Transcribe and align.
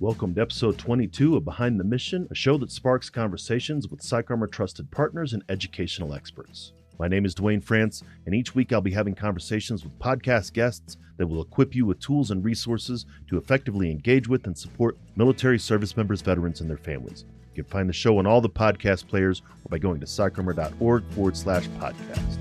Welcome 0.00 0.34
to 0.36 0.40
episode 0.40 0.78
22 0.78 1.36
of 1.36 1.44
Behind 1.44 1.78
the 1.78 1.84
Mission, 1.84 2.26
a 2.30 2.34
show 2.34 2.56
that 2.56 2.72
sparks 2.72 3.10
conversations 3.10 3.86
with 3.86 4.00
PsychArmor 4.00 4.50
trusted 4.50 4.90
partners 4.90 5.34
and 5.34 5.44
educational 5.50 6.14
experts. 6.14 6.72
My 6.98 7.06
name 7.06 7.26
is 7.26 7.34
Duane 7.34 7.60
France, 7.60 8.02
and 8.24 8.34
each 8.34 8.54
week 8.54 8.72
I'll 8.72 8.80
be 8.80 8.92
having 8.92 9.14
conversations 9.14 9.84
with 9.84 9.98
podcast 9.98 10.54
guests 10.54 10.96
that 11.18 11.26
will 11.26 11.42
equip 11.42 11.74
you 11.74 11.84
with 11.84 12.00
tools 12.00 12.30
and 12.30 12.42
resources 12.42 13.04
to 13.28 13.36
effectively 13.36 13.90
engage 13.90 14.26
with 14.26 14.46
and 14.46 14.56
support 14.56 14.96
military 15.16 15.58
service 15.58 15.94
members, 15.94 16.22
veterans, 16.22 16.62
and 16.62 16.70
their 16.70 16.78
families. 16.78 17.26
You 17.54 17.62
can 17.62 17.70
find 17.70 17.86
the 17.86 17.92
show 17.92 18.16
on 18.16 18.26
all 18.26 18.40
the 18.40 18.48
podcast 18.48 19.06
players 19.06 19.42
or 19.66 19.68
by 19.68 19.76
going 19.76 20.00
to 20.00 20.06
psycharmor.org 20.06 21.04
forward 21.10 21.36
slash 21.36 21.68
podcast. 21.78 22.38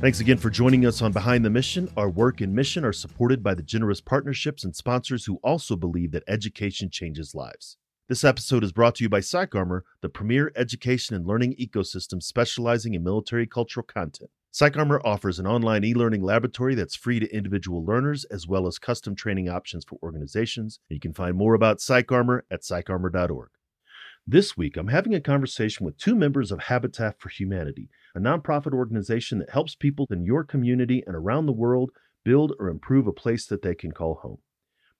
Thanks 0.00 0.20
again 0.20 0.38
for 0.38 0.48
joining 0.48 0.86
us 0.86 1.02
on 1.02 1.10
Behind 1.10 1.44
the 1.44 1.50
Mission. 1.50 1.90
Our 1.96 2.08
work 2.08 2.40
and 2.40 2.54
mission 2.54 2.84
are 2.84 2.92
supported 2.92 3.42
by 3.42 3.54
the 3.54 3.64
generous 3.64 4.00
partnerships 4.00 4.62
and 4.62 4.74
sponsors 4.74 5.24
who 5.24 5.40
also 5.42 5.74
believe 5.74 6.12
that 6.12 6.22
education 6.28 6.88
changes 6.88 7.34
lives. 7.34 7.76
This 8.08 8.22
episode 8.22 8.62
is 8.62 8.70
brought 8.70 8.94
to 8.94 9.02
you 9.02 9.08
by 9.08 9.18
PsychArmor, 9.18 9.80
the 10.00 10.08
premier 10.08 10.52
education 10.54 11.16
and 11.16 11.26
learning 11.26 11.56
ecosystem 11.56 12.22
specializing 12.22 12.94
in 12.94 13.02
military 13.02 13.44
cultural 13.44 13.84
content. 13.84 14.30
PsychArmor 14.54 15.00
offers 15.04 15.40
an 15.40 15.48
online 15.48 15.82
e 15.82 15.94
learning 15.94 16.22
laboratory 16.22 16.76
that's 16.76 16.94
free 16.94 17.18
to 17.18 17.34
individual 17.34 17.84
learners 17.84 18.24
as 18.26 18.46
well 18.46 18.68
as 18.68 18.78
custom 18.78 19.16
training 19.16 19.48
options 19.48 19.84
for 19.84 19.98
organizations. 20.00 20.78
You 20.88 21.00
can 21.00 21.12
find 21.12 21.36
more 21.36 21.54
about 21.54 21.78
PsychArmor 21.78 22.42
at 22.52 22.62
psycharmor.org. 22.62 23.50
This 24.30 24.58
week, 24.58 24.76
I'm 24.76 24.88
having 24.88 25.14
a 25.14 25.22
conversation 25.22 25.86
with 25.86 25.96
two 25.96 26.14
members 26.14 26.52
of 26.52 26.64
Habitat 26.64 27.18
for 27.18 27.30
Humanity, 27.30 27.88
a 28.14 28.20
nonprofit 28.20 28.72
organization 28.72 29.38
that 29.38 29.50
helps 29.50 29.74
people 29.74 30.06
in 30.10 30.24
your 30.24 30.44
community 30.44 31.02
and 31.06 31.14
around 31.14 31.46
the 31.46 31.52
world 31.52 31.90
build 32.24 32.52
or 32.58 32.68
improve 32.68 33.06
a 33.06 33.12
place 33.12 33.46
that 33.46 33.62
they 33.62 33.74
can 33.74 33.92
call 33.92 34.16
home. 34.16 34.38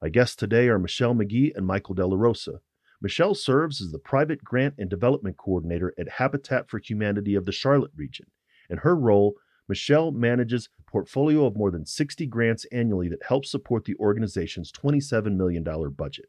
My 0.00 0.08
guests 0.08 0.36
today 0.36 0.68
are 0.68 0.78
Michelle 0.78 1.14
McGee 1.14 1.52
and 1.56 1.66
Michael 1.66 1.94
Della 1.94 2.16
Rosa. 2.16 2.60
Michelle 3.00 3.34
serves 3.34 3.80
as 3.80 3.92
the 3.92 3.98
Private 3.98 4.42
Grant 4.42 4.74
and 4.78 4.88
Development 4.88 5.36
Coordinator 5.36 5.94
at 5.98 6.08
Habitat 6.08 6.68
for 6.68 6.78
Humanity 6.78 7.34
of 7.34 7.44
the 7.44 7.52
Charlotte 7.52 7.92
region. 7.96 8.26
In 8.70 8.78
her 8.78 8.96
role, 8.96 9.34
Michelle 9.68 10.10
manages 10.10 10.68
a 10.78 10.90
portfolio 10.90 11.44
of 11.44 11.56
more 11.56 11.70
than 11.70 11.84
60 11.84 12.26
grants 12.26 12.64
annually 12.72 13.08
that 13.08 13.22
help 13.28 13.44
support 13.44 13.84
the 13.84 13.94
organization's 13.96 14.72
$27 14.72 15.36
million 15.36 15.62
budget. 15.96 16.26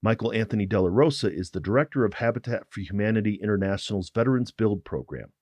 Michael 0.00 0.32
Anthony 0.32 0.64
Della 0.64 0.90
Rosa 0.90 1.32
is 1.32 1.50
the 1.50 1.60
director 1.60 2.04
of 2.04 2.14
Habitat 2.14 2.64
for 2.70 2.80
Humanity 2.80 3.40
International's 3.42 4.10
Veterans 4.14 4.52
Build 4.52 4.84
program. 4.84 5.32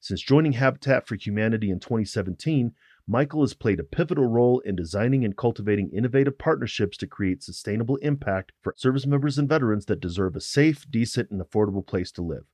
Since 0.00 0.20
joining 0.22 0.52
Habitat 0.52 1.06
for 1.06 1.16
Humanity 1.16 1.70
in 1.70 1.80
2017, 1.80 2.72
Michael 3.08 3.42
has 3.42 3.54
played 3.54 3.80
a 3.80 3.84
pivotal 3.84 4.26
role 4.26 4.60
in 4.60 4.76
designing 4.76 5.24
and 5.24 5.36
cultivating 5.36 5.90
innovative 5.90 6.38
partnerships 6.38 6.96
to 6.98 7.06
create 7.06 7.42
sustainable 7.42 7.96
impact 7.96 8.52
for 8.62 8.74
service 8.76 9.06
members 9.06 9.38
and 9.38 9.48
veterans 9.48 9.86
that 9.86 10.00
deserve 10.00 10.36
a 10.36 10.40
safe, 10.40 10.86
decent, 10.90 11.30
and 11.30 11.40
affordable 11.40 11.86
place 11.86 12.10
to 12.12 12.22
live. 12.22 12.44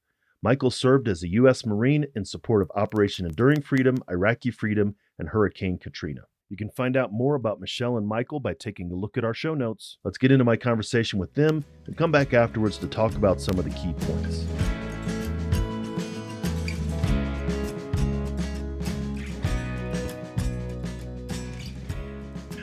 Michael 0.42 0.70
served 0.70 1.08
as 1.08 1.22
a 1.22 1.28
U.S. 1.28 1.64
Marine 1.64 2.06
in 2.16 2.24
support 2.24 2.62
of 2.62 2.70
Operation 2.74 3.26
Enduring 3.26 3.62
Freedom, 3.62 3.96
Iraqi 4.10 4.50
Freedom, 4.50 4.96
and 5.18 5.28
Hurricane 5.28 5.78
Katrina. 5.78 6.22
You 6.48 6.56
can 6.56 6.68
find 6.68 6.96
out 6.96 7.12
more 7.12 7.34
about 7.34 7.60
Michelle 7.60 7.96
and 7.96 8.06
Michael 8.06 8.40
by 8.40 8.52
taking 8.52 8.90
a 8.90 8.94
look 8.94 9.16
at 9.16 9.24
our 9.24 9.32
show 9.32 9.54
notes. 9.54 9.98
Let's 10.04 10.18
get 10.18 10.32
into 10.32 10.44
my 10.44 10.56
conversation 10.56 11.18
with 11.18 11.32
them 11.32 11.64
and 11.86 11.96
come 11.96 12.12
back 12.12 12.34
afterwards 12.34 12.77
to 12.78 12.86
talk 12.88 13.14
about 13.14 13.40
some 13.40 13.58
of 13.58 13.64
the 13.64 13.70
key 13.70 13.94
points. 13.94 14.44